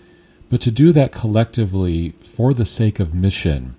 But 0.49 0.61
to 0.61 0.71
do 0.71 0.91
that 0.93 1.11
collectively 1.11 2.13
for 2.23 2.53
the 2.53 2.65
sake 2.65 2.99
of 2.99 3.13
mission, 3.13 3.75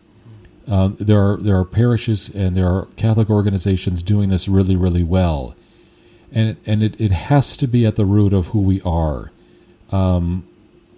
um, 0.69 0.97
there 0.99 1.21
are 1.23 1.37
there 1.37 1.59
are 1.59 1.65
parishes 1.65 2.29
and 2.31 2.57
there 2.57 2.67
are 2.67 2.87
Catholic 2.97 3.29
organizations 3.31 4.03
doing 4.03 4.29
this 4.31 4.49
really 4.49 4.77
really 4.77 5.03
well, 5.03 5.55
and 6.33 6.51
it, 6.51 6.57
and 6.67 6.83
it, 6.83 7.01
it 7.01 7.11
has 7.13 7.57
to 7.59 7.67
be 7.67 7.85
at 7.87 7.97
the 7.97 8.05
root 8.07 8.33
of 8.33 8.49
who 8.49 8.61
we 8.61 8.81
are. 8.83 9.31
Um, 9.93 10.47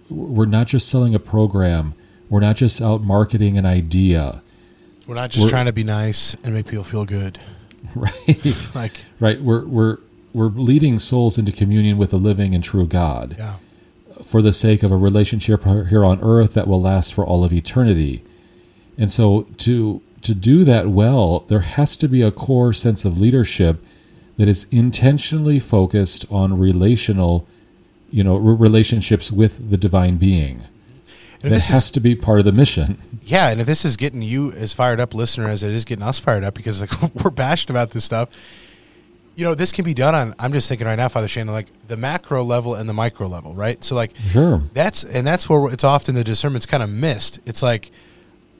we're 0.09 0.45
not 0.45 0.67
just 0.67 0.87
selling 0.89 1.13
a 1.15 1.19
program. 1.19 1.93
We're 2.29 2.39
not 2.39 2.55
just 2.55 2.81
out 2.81 3.01
marketing 3.03 3.57
an 3.57 3.65
idea, 3.65 4.41
We're 5.05 5.15
not 5.15 5.29
just 5.31 5.43
we're- 5.45 5.49
trying 5.51 5.65
to 5.67 5.73
be 5.73 5.83
nice 5.83 6.33
and 6.43 6.53
make 6.53 6.67
people 6.67 6.83
feel 6.83 7.05
good. 7.05 7.39
right? 7.95 8.67
Like, 8.75 9.03
right. 9.19 9.39
We're 9.41 9.65
we're 9.65 9.97
we're 10.33 10.47
leading 10.47 10.97
souls 10.97 11.37
into 11.37 11.51
communion 11.51 11.97
with 11.97 12.11
the 12.11 12.17
living 12.17 12.53
and 12.55 12.63
true 12.63 12.85
God. 12.87 13.35
yeah. 13.37 13.57
for 14.25 14.41
the 14.41 14.51
sake 14.53 14.83
of 14.83 14.91
a 14.91 14.97
relationship 14.97 15.63
here 15.63 16.03
on 16.05 16.19
earth 16.21 16.53
that 16.55 16.67
will 16.67 16.81
last 16.81 17.13
for 17.13 17.25
all 17.25 17.43
of 17.43 17.51
eternity. 17.53 18.23
And 18.97 19.11
so 19.11 19.47
to 19.57 20.01
to 20.21 20.33
do 20.33 20.63
that 20.63 20.89
well, 20.89 21.41
there 21.47 21.59
has 21.59 21.95
to 21.97 22.07
be 22.07 22.21
a 22.21 22.31
core 22.31 22.73
sense 22.73 23.05
of 23.05 23.19
leadership 23.19 23.83
that 24.37 24.47
is 24.47 24.65
intentionally 24.71 25.59
focused 25.59 26.25
on 26.31 26.59
relational, 26.59 27.47
you 28.11 28.23
know, 28.23 28.35
re- 28.35 28.55
relationships 28.55 29.31
with 29.31 29.69
the 29.69 29.77
divine 29.77 30.17
being. 30.17 30.63
And 31.43 31.51
That 31.51 31.55
this 31.55 31.67
has 31.67 31.85
is, 31.85 31.91
to 31.91 31.99
be 31.99 32.15
part 32.15 32.39
of 32.39 32.45
the 32.45 32.51
mission. 32.51 32.97
yeah, 33.23 33.49
and 33.49 33.61
if 33.61 33.67
this 33.67 33.85
is 33.85 33.95
getting 33.95 34.21
you 34.23 34.51
as 34.53 34.73
fired 34.73 34.99
up 34.99 35.13
listener 35.13 35.47
as 35.47 35.61
it 35.61 35.71
is 35.71 35.85
getting 35.85 36.03
us 36.03 36.17
fired 36.19 36.43
up 36.43 36.55
because 36.55 36.81
like 36.81 36.91
we're 37.23 37.31
passionate 37.31 37.71
about 37.75 37.91
this 37.91 38.03
stuff, 38.03 38.29
you 39.35 39.45
know, 39.45 39.53
this 39.53 39.71
can 39.71 39.85
be 39.85 39.93
done 39.93 40.15
on. 40.15 40.33
I'm 40.39 40.51
just 40.51 40.67
thinking 40.67 40.87
right 40.87 40.95
now, 40.95 41.07
Father 41.09 41.27
Shane, 41.27 41.45
like 41.45 41.67
the 41.87 41.95
macro 41.97 42.43
level 42.43 42.73
and 42.73 42.89
the 42.89 42.93
micro 42.93 43.27
level, 43.27 43.53
right? 43.53 43.83
So 43.83 43.93
like 43.95 44.13
Sure. 44.27 44.63
that's 44.73 45.03
and 45.03 45.27
that's 45.27 45.47
where 45.47 45.71
it's 45.71 45.83
often 45.83 46.15
the 46.15 46.23
discernment's 46.23 46.65
kind 46.65 46.81
of 46.81 46.89
missed. 46.89 47.39
It's 47.45 47.61
like 47.61 47.91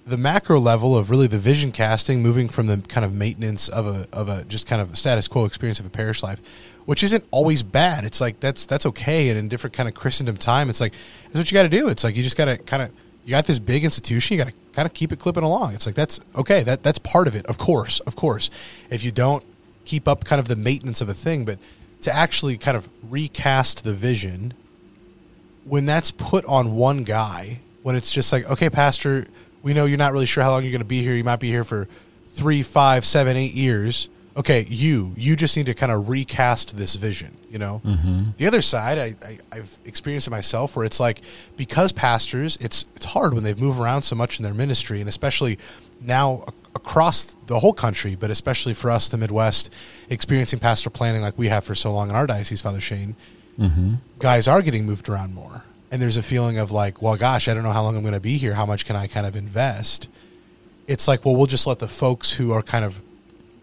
the 0.07 0.17
macro 0.17 0.57
level 0.57 0.97
of 0.97 1.09
really 1.09 1.27
the 1.27 1.37
vision 1.37 1.71
casting, 1.71 2.21
moving 2.21 2.47
from 2.47 2.67
the 2.67 2.77
kind 2.87 3.03
of 3.05 3.13
maintenance 3.13 3.67
of 3.67 3.85
a 3.85 4.07
of 4.13 4.29
a 4.29 4.45
just 4.45 4.65
kind 4.65 4.81
of 4.81 4.97
status 4.97 5.27
quo 5.27 5.45
experience 5.45 5.79
of 5.79 5.85
a 5.85 5.89
parish 5.89 6.23
life, 6.23 6.41
which 6.85 7.03
isn't 7.03 7.25
always 7.29 7.61
bad. 7.61 8.05
It's 8.05 8.21
like 8.21 8.39
that's 8.39 8.65
that's 8.65 8.85
okay. 8.85 9.29
And 9.29 9.37
in 9.37 9.49
different 9.49 9.75
kind 9.75 9.89
of 9.89 9.95
Christendom 9.95 10.37
time, 10.37 10.69
it's 10.69 10.79
like 10.79 10.93
that's 11.25 11.37
what 11.37 11.51
you 11.51 11.55
got 11.55 11.63
to 11.63 11.69
do. 11.69 11.89
It's 11.89 12.03
like 12.03 12.15
you 12.15 12.23
just 12.23 12.37
got 12.37 12.45
to 12.45 12.57
kind 12.57 12.83
of 12.83 12.91
you 13.25 13.31
got 13.31 13.45
this 13.45 13.59
big 13.59 13.83
institution, 13.83 14.37
you 14.37 14.43
got 14.43 14.49
to 14.49 14.55
kind 14.71 14.85
of 14.85 14.93
keep 14.93 15.11
it 15.11 15.19
clipping 15.19 15.43
along. 15.43 15.73
It's 15.73 15.85
like 15.85 15.95
that's 15.95 16.21
okay. 16.35 16.63
That 16.63 16.83
that's 16.83 16.99
part 16.99 17.27
of 17.27 17.35
it, 17.35 17.45
of 17.47 17.57
course, 17.57 17.99
of 18.01 18.15
course. 18.15 18.49
If 18.89 19.03
you 19.03 19.11
don't 19.11 19.43
keep 19.83 20.07
up 20.07 20.23
kind 20.23 20.39
of 20.39 20.47
the 20.47 20.55
maintenance 20.55 21.01
of 21.01 21.09
a 21.09 21.13
thing, 21.13 21.43
but 21.43 21.59
to 22.01 22.15
actually 22.15 22.57
kind 22.57 22.77
of 22.77 22.87
recast 23.03 23.83
the 23.83 23.93
vision 23.93 24.53
when 25.65 25.85
that's 25.85 26.11
put 26.11 26.45
on 26.45 26.75
one 26.75 27.03
guy, 27.03 27.59
when 27.83 27.95
it's 27.97 28.13
just 28.13 28.31
like, 28.31 28.49
okay, 28.49 28.69
Pastor, 28.69 29.25
we 29.63 29.73
know 29.73 29.85
you're 29.85 29.97
not 29.97 30.13
really 30.13 30.25
sure 30.25 30.43
how 30.43 30.51
long 30.51 30.63
you're 30.63 30.71
going 30.71 30.79
to 30.79 30.85
be 30.85 31.01
here. 31.01 31.13
You 31.13 31.23
might 31.23 31.39
be 31.39 31.49
here 31.49 31.63
for 31.63 31.87
three, 32.29 32.63
five, 32.63 33.05
seven, 33.05 33.37
eight 33.37 33.53
years. 33.53 34.09
Okay, 34.35 34.65
you, 34.69 35.13
you 35.17 35.35
just 35.35 35.57
need 35.57 35.65
to 35.65 35.73
kind 35.73 35.91
of 35.91 36.09
recast 36.09 36.77
this 36.77 36.95
vision. 36.95 37.35
You 37.49 37.57
know, 37.59 37.81
mm-hmm. 37.83 38.31
the 38.37 38.45
other 38.45 38.61
side, 38.61 38.97
I, 38.97 39.15
I, 39.25 39.39
I've 39.51 39.77
experienced 39.85 40.27
it 40.27 40.31
myself, 40.31 40.75
where 40.75 40.85
it's 40.85 40.99
like 40.99 41.21
because 41.55 41.91
pastors, 41.91 42.57
it's 42.61 42.85
it's 42.95 43.05
hard 43.05 43.33
when 43.33 43.43
they've 43.43 43.59
moved 43.59 43.79
around 43.79 44.03
so 44.03 44.15
much 44.15 44.37
in 44.37 44.43
their 44.43 44.53
ministry, 44.53 44.99
and 44.99 45.09
especially 45.09 45.57
now 46.01 46.43
ac- 46.47 46.57
across 46.75 47.37
the 47.47 47.59
whole 47.59 47.73
country, 47.73 48.15
but 48.15 48.29
especially 48.29 48.73
for 48.73 48.91
us, 48.91 49.07
the 49.07 49.17
Midwest, 49.17 49.73
experiencing 50.09 50.59
pastoral 50.59 50.91
planning 50.91 51.21
like 51.21 51.37
we 51.37 51.47
have 51.47 51.63
for 51.63 51.73
so 51.73 51.91
long 51.93 52.09
in 52.09 52.15
our 52.15 52.27
diocese, 52.27 52.61
Father 52.61 52.81
Shane 52.81 53.15
mm-hmm. 53.57 53.95
guys 54.19 54.47
are 54.47 54.61
getting 54.61 54.85
moved 54.85 55.09
around 55.09 55.33
more. 55.33 55.63
And 55.89 56.01
there's 56.01 56.17
a 56.17 56.23
feeling 56.23 56.57
of 56.57 56.71
like, 56.71 57.01
well, 57.01 57.15
gosh, 57.15 57.47
I 57.47 57.53
don't 57.53 57.63
know 57.63 57.71
how 57.71 57.83
long 57.83 57.95
I'm 57.95 58.01
going 58.01 58.13
to 58.13 58.19
be 58.19 58.37
here. 58.37 58.53
How 58.53 58.65
much 58.65 58.85
can 58.85 58.95
I 58.95 59.07
kind 59.07 59.25
of 59.25 59.35
invest? 59.35 60.09
It's 60.87 61.07
like, 61.07 61.23
well, 61.25 61.35
we'll 61.35 61.47
just 61.47 61.67
let 61.67 61.79
the 61.79 61.87
folks 61.87 62.33
who 62.33 62.51
are 62.51 62.61
kind 62.61 62.83
of 62.83 63.01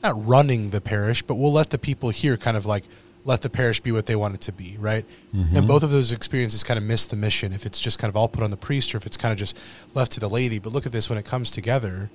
not 0.02 0.26
running 0.26 0.70
the 0.70 0.80
parish, 0.80 1.22
but 1.22 1.34
we'll 1.34 1.52
let 1.52 1.70
the 1.70 1.78
people 1.78 2.10
here 2.10 2.36
kind 2.36 2.56
of 2.56 2.66
like 2.66 2.84
let 3.24 3.40
the 3.40 3.50
parish 3.50 3.80
be 3.80 3.90
what 3.90 4.06
they 4.06 4.16
want 4.16 4.34
it 4.34 4.40
to 4.42 4.52
be, 4.52 4.76
right? 4.78 5.04
And 5.32 5.46
mm-hmm. 5.46 5.66
both 5.66 5.82
of 5.82 5.90
those 5.90 6.12
experiences 6.12 6.62
kind 6.62 6.76
of 6.76 6.84
miss 6.84 7.06
the 7.06 7.16
mission 7.16 7.52
if 7.52 7.64
it's 7.64 7.80
just 7.80 7.98
kind 7.98 8.10
of 8.10 8.16
all 8.16 8.28
put 8.28 8.42
on 8.42 8.50
the 8.50 8.56
priest 8.56 8.94
or 8.94 8.98
if 8.98 9.06
it's 9.06 9.16
kind 9.16 9.32
of 9.32 9.38
just 9.38 9.58
left 9.94 10.12
to 10.12 10.20
the 10.20 10.28
lady. 10.28 10.58
But 10.58 10.72
look 10.72 10.84
at 10.84 10.92
this 10.92 11.08
when 11.08 11.18
it 11.18 11.24
comes 11.24 11.50
together 11.50 12.10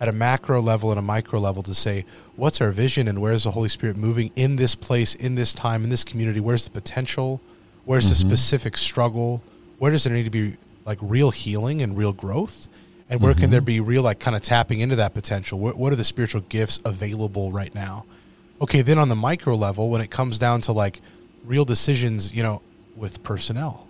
at 0.00 0.08
a 0.08 0.12
macro 0.12 0.60
level 0.60 0.90
and 0.90 0.98
a 0.98 1.02
micro 1.02 1.40
level 1.40 1.62
to 1.62 1.74
say, 1.74 2.04
what's 2.36 2.60
our 2.60 2.72
vision 2.72 3.08
and 3.08 3.20
where's 3.20 3.44
the 3.44 3.52
Holy 3.52 3.68
Spirit 3.68 3.96
moving 3.96 4.30
in 4.36 4.56
this 4.56 4.74
place, 4.74 5.14
in 5.14 5.34
this 5.34 5.54
time, 5.54 5.82
in 5.82 5.90
this 5.90 6.04
community? 6.04 6.40
Where's 6.40 6.64
the 6.64 6.70
potential? 6.70 7.40
Where's 7.86 8.08
the 8.08 8.14
mm-hmm. 8.14 8.28
specific 8.28 8.76
struggle? 8.76 9.42
Where 9.80 9.90
does 9.90 10.04
there 10.04 10.12
need 10.12 10.24
to 10.24 10.30
be 10.30 10.56
like 10.84 10.98
real 11.00 11.30
healing 11.30 11.80
and 11.80 11.96
real 11.96 12.12
growth? 12.12 12.68
And 13.08 13.20
where 13.22 13.34
can 13.34 13.50
there 13.50 13.62
be 13.62 13.80
real 13.80 14.02
like 14.02 14.20
kind 14.20 14.36
of 14.36 14.42
tapping 14.42 14.80
into 14.80 14.96
that 14.96 15.14
potential? 15.14 15.58
What, 15.58 15.76
what 15.76 15.90
are 15.90 15.96
the 15.96 16.04
spiritual 16.04 16.42
gifts 16.42 16.78
available 16.84 17.50
right 17.50 17.74
now? 17.74 18.04
Okay, 18.60 18.82
then 18.82 18.98
on 18.98 19.08
the 19.08 19.16
micro 19.16 19.54
level, 19.56 19.88
when 19.88 20.02
it 20.02 20.10
comes 20.10 20.38
down 20.38 20.60
to 20.62 20.72
like 20.72 21.00
real 21.46 21.64
decisions, 21.64 22.34
you 22.34 22.42
know, 22.42 22.60
with 22.94 23.22
personnel, 23.22 23.86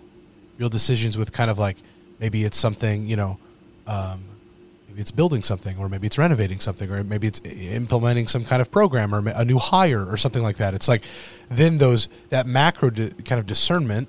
real 0.57 0.69
decisions 0.69 1.17
with 1.17 1.33
kind 1.33 1.51
of 1.51 1.59
like 1.59 1.75
maybe 2.19 2.45
it's 2.45 2.57
something, 2.57 3.05
you 3.05 3.17
know, 3.17 3.37
um, 3.85 4.23
maybe 4.87 5.01
it's 5.01 5.11
building 5.11 5.43
something, 5.43 5.77
or 5.77 5.89
maybe 5.89 6.07
it's 6.07 6.17
renovating 6.17 6.61
something, 6.61 6.89
or 6.89 7.03
maybe 7.03 7.27
it's 7.27 7.41
implementing 7.41 8.27
some 8.29 8.45
kind 8.45 8.61
of 8.61 8.71
program, 8.71 9.13
or 9.13 9.27
a 9.27 9.43
new 9.43 9.59
hire, 9.59 10.09
or 10.09 10.15
something 10.15 10.41
like 10.41 10.55
that. 10.55 10.73
It's 10.73 10.87
like 10.87 11.03
then 11.49 11.79
those 11.79 12.07
that 12.29 12.47
macro 12.47 12.91
di- 12.91 13.09
kind 13.25 13.39
of 13.39 13.45
discernment. 13.45 14.07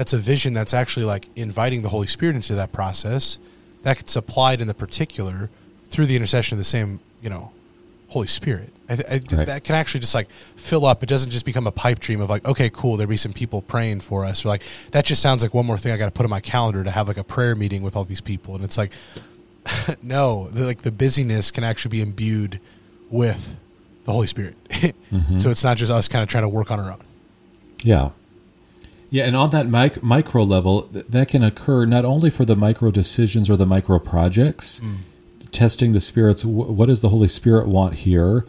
That's 0.00 0.14
a 0.14 0.18
vision 0.18 0.54
that's 0.54 0.72
actually 0.72 1.04
like 1.04 1.28
inviting 1.36 1.82
the 1.82 1.90
Holy 1.90 2.06
Spirit 2.06 2.34
into 2.34 2.54
that 2.54 2.72
process. 2.72 3.36
That 3.82 3.98
gets 3.98 4.16
applied 4.16 4.62
in 4.62 4.66
the 4.66 4.72
particular 4.72 5.50
through 5.90 6.06
the 6.06 6.16
intercession 6.16 6.56
of 6.56 6.58
the 6.58 6.64
same, 6.64 7.00
you 7.20 7.28
know, 7.28 7.52
Holy 8.08 8.26
Spirit. 8.26 8.72
I, 8.88 8.96
th- 8.96 9.06
I, 9.06 9.36
Right. 9.36 9.46
That 9.46 9.62
can 9.62 9.74
actually 9.74 10.00
just 10.00 10.14
like 10.14 10.30
fill 10.56 10.86
up. 10.86 11.02
It 11.02 11.10
doesn't 11.10 11.28
just 11.28 11.44
become 11.44 11.66
a 11.66 11.70
pipe 11.70 11.98
dream 11.98 12.22
of 12.22 12.30
like, 12.30 12.46
okay, 12.46 12.70
cool, 12.70 12.96
there'll 12.96 13.10
be 13.10 13.18
some 13.18 13.34
people 13.34 13.60
praying 13.60 14.00
for 14.00 14.24
us. 14.24 14.42
Or 14.42 14.48
like, 14.48 14.62
that 14.92 15.04
just 15.04 15.20
sounds 15.20 15.42
like 15.42 15.52
one 15.52 15.66
more 15.66 15.76
thing 15.76 15.92
I 15.92 15.98
got 15.98 16.06
to 16.06 16.12
put 16.12 16.24
on 16.24 16.30
my 16.30 16.40
calendar 16.40 16.82
to 16.82 16.90
have 16.90 17.06
like 17.06 17.18
a 17.18 17.24
prayer 17.24 17.54
meeting 17.54 17.82
with 17.82 17.94
all 17.94 18.04
these 18.04 18.22
people. 18.22 18.54
And 18.54 18.64
it's 18.64 18.78
like, 18.78 18.92
no, 20.02 20.48
the, 20.48 20.64
like 20.64 20.80
the 20.80 20.92
busyness 20.92 21.50
can 21.50 21.62
actually 21.62 21.90
be 21.90 22.00
imbued 22.00 22.58
with 23.10 23.54
the 24.04 24.12
Holy 24.12 24.28
Spirit. 24.28 24.56
Mm-hmm. 25.12 25.38
So 25.38 25.50
it's 25.50 25.64
not 25.64 25.76
just 25.76 25.92
us 25.92 26.08
kind 26.08 26.22
of 26.22 26.28
trying 26.30 26.44
to 26.44 26.48
work 26.48 26.70
on 26.70 26.78
our 26.78 26.92
own. 26.92 27.02
Yeah. 27.82 28.10
Yeah, 29.10 29.24
and 29.24 29.36
on 29.36 29.50
that 29.50 29.68
mic- 29.68 30.02
micro 30.02 30.44
level, 30.44 30.82
th- 30.82 31.06
that 31.08 31.28
can 31.28 31.42
occur 31.42 31.84
not 31.84 32.04
only 32.04 32.30
for 32.30 32.44
the 32.44 32.56
micro 32.56 32.90
decisions 32.90 33.50
or 33.50 33.56
the 33.56 33.66
micro 33.66 33.98
projects, 33.98 34.80
mm. 34.80 34.98
testing 35.50 35.92
the 35.92 36.00
spirits, 36.00 36.42
wh- 36.42 36.70
what 36.70 36.86
does 36.86 37.00
the 37.00 37.08
Holy 37.08 37.26
Spirit 37.26 37.66
want 37.66 37.94
here, 37.94 38.46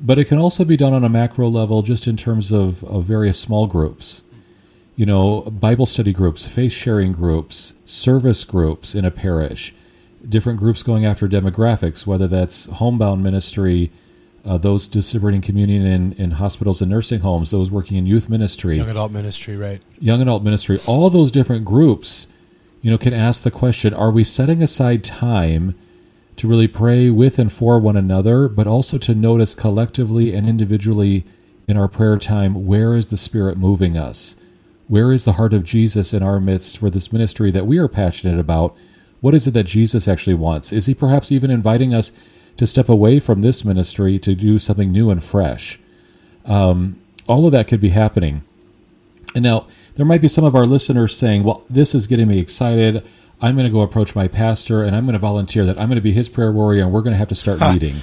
but 0.00 0.18
it 0.18 0.26
can 0.26 0.38
also 0.38 0.64
be 0.64 0.76
done 0.76 0.92
on 0.92 1.04
a 1.04 1.08
macro 1.08 1.48
level 1.48 1.82
just 1.82 2.06
in 2.06 2.16
terms 2.16 2.52
of, 2.52 2.84
of 2.84 3.04
various 3.04 3.38
small 3.38 3.66
groups. 3.66 4.22
You 4.94 5.06
know, 5.06 5.42
Bible 5.42 5.86
study 5.86 6.12
groups, 6.12 6.46
faith 6.46 6.72
sharing 6.72 7.12
groups, 7.12 7.74
service 7.84 8.44
groups 8.44 8.94
in 8.94 9.04
a 9.04 9.10
parish, 9.10 9.74
different 10.28 10.58
groups 10.58 10.82
going 10.82 11.04
after 11.04 11.26
demographics, 11.26 12.06
whether 12.06 12.28
that's 12.28 12.66
homebound 12.66 13.22
ministry, 13.22 13.90
uh, 14.48 14.56
those 14.56 14.88
distributing 14.88 15.42
communion 15.42 15.86
in, 15.86 16.12
in 16.14 16.30
hospitals 16.30 16.80
and 16.80 16.90
nursing 16.90 17.20
homes, 17.20 17.50
those 17.50 17.70
working 17.70 17.98
in 17.98 18.06
youth 18.06 18.28
ministry 18.28 18.78
Young 18.78 18.88
adult 18.88 19.12
ministry, 19.12 19.56
right? 19.56 19.82
young 20.00 20.22
adult 20.22 20.42
ministry, 20.42 20.78
all 20.86 21.10
those 21.10 21.30
different 21.30 21.64
groups, 21.64 22.28
you 22.80 22.90
know, 22.90 22.96
can 22.98 23.12
ask 23.12 23.42
the 23.42 23.50
question: 23.50 23.92
Are 23.92 24.10
we 24.10 24.24
setting 24.24 24.62
aside 24.62 25.04
time 25.04 25.74
to 26.36 26.48
really 26.48 26.68
pray 26.68 27.10
with 27.10 27.38
and 27.38 27.52
for 27.52 27.78
one 27.78 27.96
another, 27.96 28.48
but 28.48 28.66
also 28.66 28.96
to 28.96 29.14
notice 29.14 29.54
collectively 29.54 30.32
and 30.32 30.48
individually 30.48 31.24
in 31.66 31.76
our 31.76 31.88
prayer 31.88 32.16
time 32.16 32.66
where 32.66 32.96
is 32.96 33.08
the 33.08 33.16
Spirit 33.16 33.58
moving 33.58 33.98
us? 33.98 34.34
Where 34.86 35.12
is 35.12 35.26
the 35.26 35.32
heart 35.32 35.52
of 35.52 35.64
Jesus 35.64 36.14
in 36.14 36.22
our 36.22 36.40
midst 36.40 36.78
for 36.78 36.88
this 36.88 37.12
ministry 37.12 37.50
that 37.50 37.66
we 37.66 37.76
are 37.76 37.88
passionate 37.88 38.40
about? 38.40 38.74
What 39.20 39.34
is 39.34 39.46
it 39.46 39.50
that 39.52 39.64
Jesus 39.64 40.08
actually 40.08 40.34
wants? 40.34 40.72
Is 40.72 40.86
he 40.86 40.94
perhaps 40.94 41.30
even 41.30 41.50
inviting 41.50 41.92
us 41.92 42.12
to 42.58 42.66
step 42.66 42.88
away 42.88 43.18
from 43.18 43.40
this 43.40 43.64
ministry 43.64 44.18
to 44.20 44.34
do 44.34 44.58
something 44.58 44.92
new 44.92 45.10
and 45.10 45.24
fresh? 45.24 45.80
Um, 46.44 47.00
all 47.26 47.46
of 47.46 47.52
that 47.52 47.68
could 47.68 47.80
be 47.80 47.90
happening. 47.90 48.42
And 49.34 49.42
now 49.42 49.66
there 49.94 50.06
might 50.06 50.20
be 50.20 50.28
some 50.28 50.44
of 50.44 50.54
our 50.54 50.64
listeners 50.64 51.16
saying, 51.16 51.42
"Well, 51.42 51.64
this 51.68 51.94
is 51.94 52.06
getting 52.06 52.28
me 52.28 52.38
excited. 52.38 53.04
I'm 53.40 53.54
going 53.54 53.66
to 53.66 53.72
go 53.72 53.82
approach 53.82 54.16
my 54.16 54.26
pastor 54.26 54.82
and 54.82 54.96
I'm 54.96 55.04
going 55.04 55.12
to 55.12 55.20
volunteer 55.20 55.64
that 55.64 55.78
I'm 55.78 55.88
going 55.88 55.96
to 55.96 56.02
be 56.02 56.12
his 56.12 56.28
prayer 56.28 56.50
warrior 56.50 56.82
and 56.82 56.92
we're 56.92 57.02
going 57.02 57.12
to 57.12 57.18
have 57.18 57.28
to 57.28 57.34
start 57.34 57.60
meeting." 57.72 57.96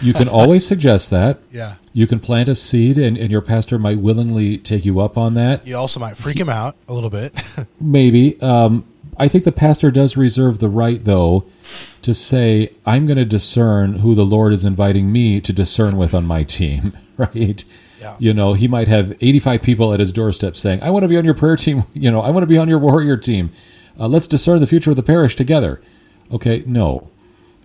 you 0.00 0.14
can 0.14 0.28
always 0.28 0.66
suggest 0.66 1.10
that. 1.10 1.40
Yeah. 1.50 1.74
You 1.92 2.06
can 2.06 2.20
plant 2.20 2.48
a 2.48 2.54
seed 2.54 2.96
and, 2.96 3.18
and 3.18 3.30
your 3.30 3.42
pastor 3.42 3.78
might 3.78 3.98
willingly 3.98 4.56
take 4.58 4.84
you 4.84 5.00
up 5.00 5.18
on 5.18 5.34
that. 5.34 5.66
You 5.66 5.76
also 5.76 6.00
might 6.00 6.16
freak 6.16 6.38
him 6.38 6.48
out 6.48 6.76
a 6.88 6.94
little 6.94 7.10
bit. 7.10 7.34
Maybe. 7.80 8.40
Um, 8.40 8.86
I 9.18 9.28
think 9.28 9.44
the 9.44 9.52
pastor 9.52 9.90
does 9.90 10.16
reserve 10.16 10.58
the 10.58 10.68
right, 10.68 11.02
though, 11.04 11.44
to 12.02 12.14
say, 12.14 12.70
I'm 12.86 13.06
going 13.06 13.18
to 13.18 13.24
discern 13.24 13.94
who 13.94 14.14
the 14.14 14.24
Lord 14.24 14.52
is 14.52 14.64
inviting 14.64 15.12
me 15.12 15.40
to 15.40 15.52
discern 15.52 15.96
with 15.96 16.14
on 16.14 16.24
my 16.24 16.44
team, 16.44 16.96
right? 17.16 17.64
Yeah. 18.00 18.16
You 18.18 18.32
know, 18.32 18.54
he 18.54 18.66
might 18.68 18.88
have 18.88 19.12
85 19.20 19.62
people 19.62 19.92
at 19.92 20.00
his 20.00 20.12
doorstep 20.12 20.56
saying, 20.56 20.82
I 20.82 20.90
want 20.90 21.02
to 21.04 21.08
be 21.08 21.16
on 21.16 21.24
your 21.24 21.34
prayer 21.34 21.56
team. 21.56 21.84
You 21.94 22.10
know, 22.10 22.20
I 22.20 22.30
want 22.30 22.42
to 22.42 22.48
be 22.48 22.58
on 22.58 22.68
your 22.68 22.78
warrior 22.78 23.16
team. 23.16 23.50
Uh, 24.00 24.08
let's 24.08 24.26
discern 24.26 24.60
the 24.60 24.66
future 24.66 24.90
of 24.90 24.96
the 24.96 25.02
parish 25.02 25.36
together. 25.36 25.80
Okay, 26.32 26.64
no. 26.66 27.08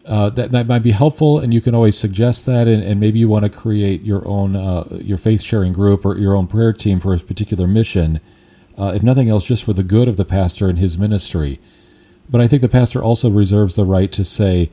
Uh, 0.06 0.30
that, 0.32 0.52
that 0.52 0.68
might 0.68 0.84
be 0.84 0.92
helpful, 0.92 1.40
and 1.40 1.54
you 1.54 1.60
can 1.60 1.74
always 1.74 1.98
suggest 1.98 2.46
that, 2.46 2.68
and, 2.68 2.84
and 2.84 3.00
maybe 3.00 3.20
you 3.20 3.28
want 3.28 3.44
to 3.44 3.50
create 3.50 4.04
your 4.04 4.26
own 4.28 4.56
uh, 4.56 4.86
your 5.02 5.18
faith 5.18 5.42
sharing 5.42 5.74
group 5.74 6.06
or 6.06 6.18
your 6.18 6.36
own 6.36 6.48
prayer 6.48 6.72
team 6.72 7.00
for 7.00 7.14
a 7.14 7.20
particular 7.20 7.68
mission 7.68 8.22
uh, 8.78 8.92
if 8.96 9.04
nothing 9.04 9.30
else, 9.30 9.46
just 9.46 9.63
for 9.63 9.74
the 9.74 9.84
good 9.84 10.08
of 10.08 10.18
the 10.18 10.26
pastor 10.26 10.70
and 10.70 10.78
his 10.78 10.98
ministry. 10.98 11.60
But 12.30 12.42
I 12.42 12.48
think 12.48 12.62
the 12.62 12.70
pastor 12.70 13.02
also 13.02 13.30
reserves 13.30 13.76
the 13.76 13.86
right 13.86 14.12
to 14.12 14.24
say, 14.24 14.70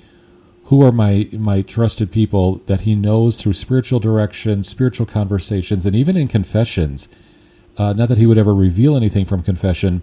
who 0.65 0.83
are 0.83 0.93
my, 0.93 1.29
my 1.33 1.63
trusted 1.63 2.11
people 2.11 2.57
that 2.67 2.83
he 2.83 2.95
knows 2.95 3.41
through 3.41 3.53
spiritual 3.53 4.01
direction, 4.01 4.63
spiritual 4.63 5.07
conversations, 5.07 5.85
and 5.85 5.95
even 5.95 6.17
in 6.17 6.27
confessions? 6.27 7.09
Uh, 7.77 7.93
not 7.93 8.09
that 8.09 8.19
he 8.19 8.27
would 8.27 8.39
ever 8.39 8.55
reveal 8.55 8.97
anything 8.97 9.25
from 9.25 9.43
confession, 9.43 10.03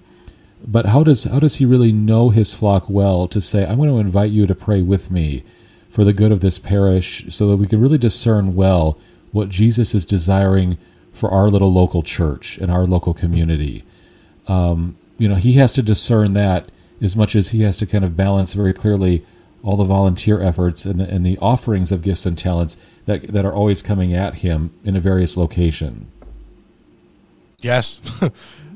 but 0.68 0.86
how 0.86 1.04
does 1.04 1.24
how 1.24 1.40
does 1.40 1.56
he 1.56 1.66
really 1.66 1.92
know 1.92 2.30
his 2.30 2.54
flock 2.54 2.90
well 2.90 3.28
to 3.28 3.42
say, 3.42 3.66
I 3.66 3.74
want 3.74 3.90
to 3.90 3.98
invite 3.98 4.32
you 4.32 4.46
to 4.46 4.54
pray 4.54 4.82
with 4.82 5.10
me 5.10 5.44
for 5.90 6.04
the 6.04 6.14
good 6.14 6.32
of 6.32 6.42
this 6.42 6.60
parish, 6.60 7.26
so 7.30 7.48
that 7.48 7.58
we 7.58 7.68
can 7.68 7.82
really 7.82 7.98
discern 7.98 8.56
well 8.56 9.00
what 9.32 9.50
Jesus 9.50 9.96
is 9.96 10.06
desiring 10.06 10.78
for 11.12 11.32
our 11.32 11.50
little 11.50 11.74
local 11.74 12.04
church 12.04 12.58
and 12.58 12.70
our 12.70 12.86
local 12.86 13.14
community 13.14 13.84
um, 14.48 14.98
you 15.18 15.28
know, 15.30 15.36
he 15.36 15.54
has 15.54 15.74
to 15.74 15.82
discern 15.82 16.34
that 16.34 16.72
as 17.02 17.16
much 17.16 17.36
as 17.36 17.50
he 17.50 17.62
has 17.62 17.78
to 17.78 17.86
kind 17.86 18.04
of 18.04 18.16
balance 18.16 18.54
very 18.54 18.74
clearly 18.74 19.26
all 19.64 19.76
the 19.76 19.84
volunteer 19.84 20.42
efforts 20.42 20.86
and 20.86 21.00
the, 21.00 21.10
and 21.10 21.26
the 21.26 21.38
offerings 21.38 21.92
of 21.92 22.02
gifts 22.02 22.26
and 22.26 22.38
talents 22.38 22.78
that 23.06 23.22
that 23.28 23.46
are 23.46 23.54
always 23.54 23.82
coming 23.82 24.14
at 24.14 24.36
him 24.36 24.74
in 24.84 24.96
a 24.96 25.00
various 25.00 25.38
location. 25.38 26.08
yes. 27.60 28.02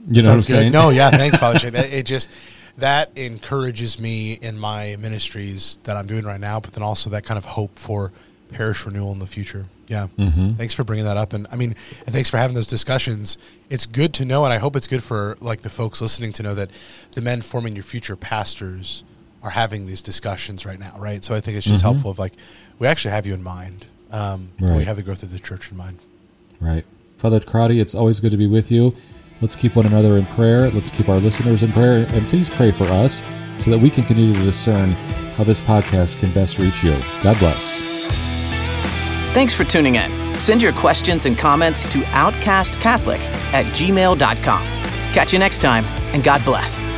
You 0.08 0.22
know 0.22 0.28
what 0.28 0.34
I'm 0.34 0.40
good. 0.42 0.46
saying? 0.46 0.72
No, 0.72 0.90
yeah, 0.92 1.10
thanks, 1.18 1.40
Father 1.40 1.58
Shane. 1.58 1.74
That, 1.74 1.92
it 1.92 2.06
just 2.06 2.32
that 2.78 3.18
encourages 3.18 4.00
me 4.00 4.34
in 4.34 4.56
my 4.56 4.98
ministries 5.00 5.80
that 5.86 5.98
I'm 5.98 6.06
doing 6.06 6.26
right 6.26 6.40
now, 6.40 6.60
but 6.60 6.74
then 6.74 6.84
also 6.84 7.10
that 7.10 7.24
kind 7.24 7.40
of 7.40 7.46
hope 7.46 7.80
for 7.80 8.12
parish 8.52 8.86
renewal 8.86 9.12
in 9.14 9.18
the 9.18 9.26
future. 9.26 9.66
Yeah, 9.88 10.08
Mm-hmm. 10.18 10.54
thanks 10.56 10.74
for 10.74 10.84
bringing 10.84 11.06
that 11.06 11.18
up, 11.18 11.34
and 11.34 11.46
I 11.52 11.56
mean, 11.56 11.76
and 12.06 12.14
thanks 12.14 12.30
for 12.30 12.38
having 12.38 12.56
those 12.56 12.66
discussions. 12.68 13.38
It's 13.70 13.86
good 13.86 14.14
to 14.16 14.26
know, 14.26 14.44
and 14.44 14.52
I 14.52 14.58
hope 14.58 14.76
it's 14.76 14.88
good 14.88 15.04
for 15.04 15.38
like 15.42 15.62
the 15.62 15.70
folks 15.70 16.02
listening 16.02 16.34
to 16.34 16.44
know 16.44 16.56
that 16.56 16.72
the 17.12 17.22
men 17.22 17.42
forming 17.42 17.76
your 17.76 17.84
future 17.84 18.16
pastors 18.16 19.04
are 19.44 19.52
having 19.52 19.86
these 19.86 20.02
discussions 20.02 20.66
right 20.66 20.80
now, 20.80 20.96
right? 20.98 21.24
So 21.24 21.36
I 21.36 21.40
think 21.40 21.56
it's 21.58 21.66
just 21.68 21.82
Mm-hmm. 21.84 21.92
helpful 21.94 22.12
if 22.12 22.18
like 22.20 22.34
we 22.80 22.88
actually 22.88 23.12
have 23.12 23.28
you 23.28 23.34
in 23.36 23.44
mind, 23.44 23.86
um, 24.12 24.52
and 24.58 24.76
we 24.76 24.86
have 24.86 24.96
the 24.96 25.04
growth 25.04 25.22
of 25.22 25.30
the 25.32 25.38
church 25.40 25.70
in 25.72 25.78
mind. 25.78 26.00
Right. 26.60 26.84
Father 27.18 27.40
Crotty, 27.40 27.80
it's 27.80 27.94
always 27.94 28.20
good 28.20 28.32
to 28.32 28.38
be 28.38 28.48
with 28.48 28.72
you. 28.72 28.96
Let's 29.42 29.56
keep 29.56 29.76
one 29.76 29.86
another 29.86 30.18
in 30.18 30.26
prayer. 30.28 30.72
Let's 30.72 30.90
keep 30.90 31.10
our 31.10 31.18
listeners 31.18 31.62
in 31.62 31.72
prayer. 31.74 32.08
And 32.10 32.26
please 32.28 32.50
pray 32.50 32.72
for 32.72 32.86
us 32.86 33.22
so 33.58 33.70
that 33.70 33.80
we 33.80 33.90
can 33.90 34.04
continue 34.06 34.34
to 34.34 34.42
discern 34.44 34.94
how 35.38 35.44
this 35.44 35.62
podcast 35.62 36.20
can 36.20 36.32
best 36.32 36.58
reach 36.58 36.84
you. 36.84 36.96
God 37.22 37.38
bless. 37.40 38.25
Thanks 39.36 39.54
for 39.54 39.66
tuning 39.66 39.96
in. 39.96 40.40
Send 40.40 40.64
your 40.64 40.72
questions 40.72 41.26
and 41.26 41.38
comments 41.38 41.86
to 41.88 41.98
outcastcatholic 41.98 43.20
at 43.52 43.66
gmail.com. 43.66 44.62
Catch 45.12 45.34
you 45.34 45.40
next 45.40 45.60
time, 45.60 45.84
and 46.14 46.24
God 46.24 46.42
bless. 46.46 46.95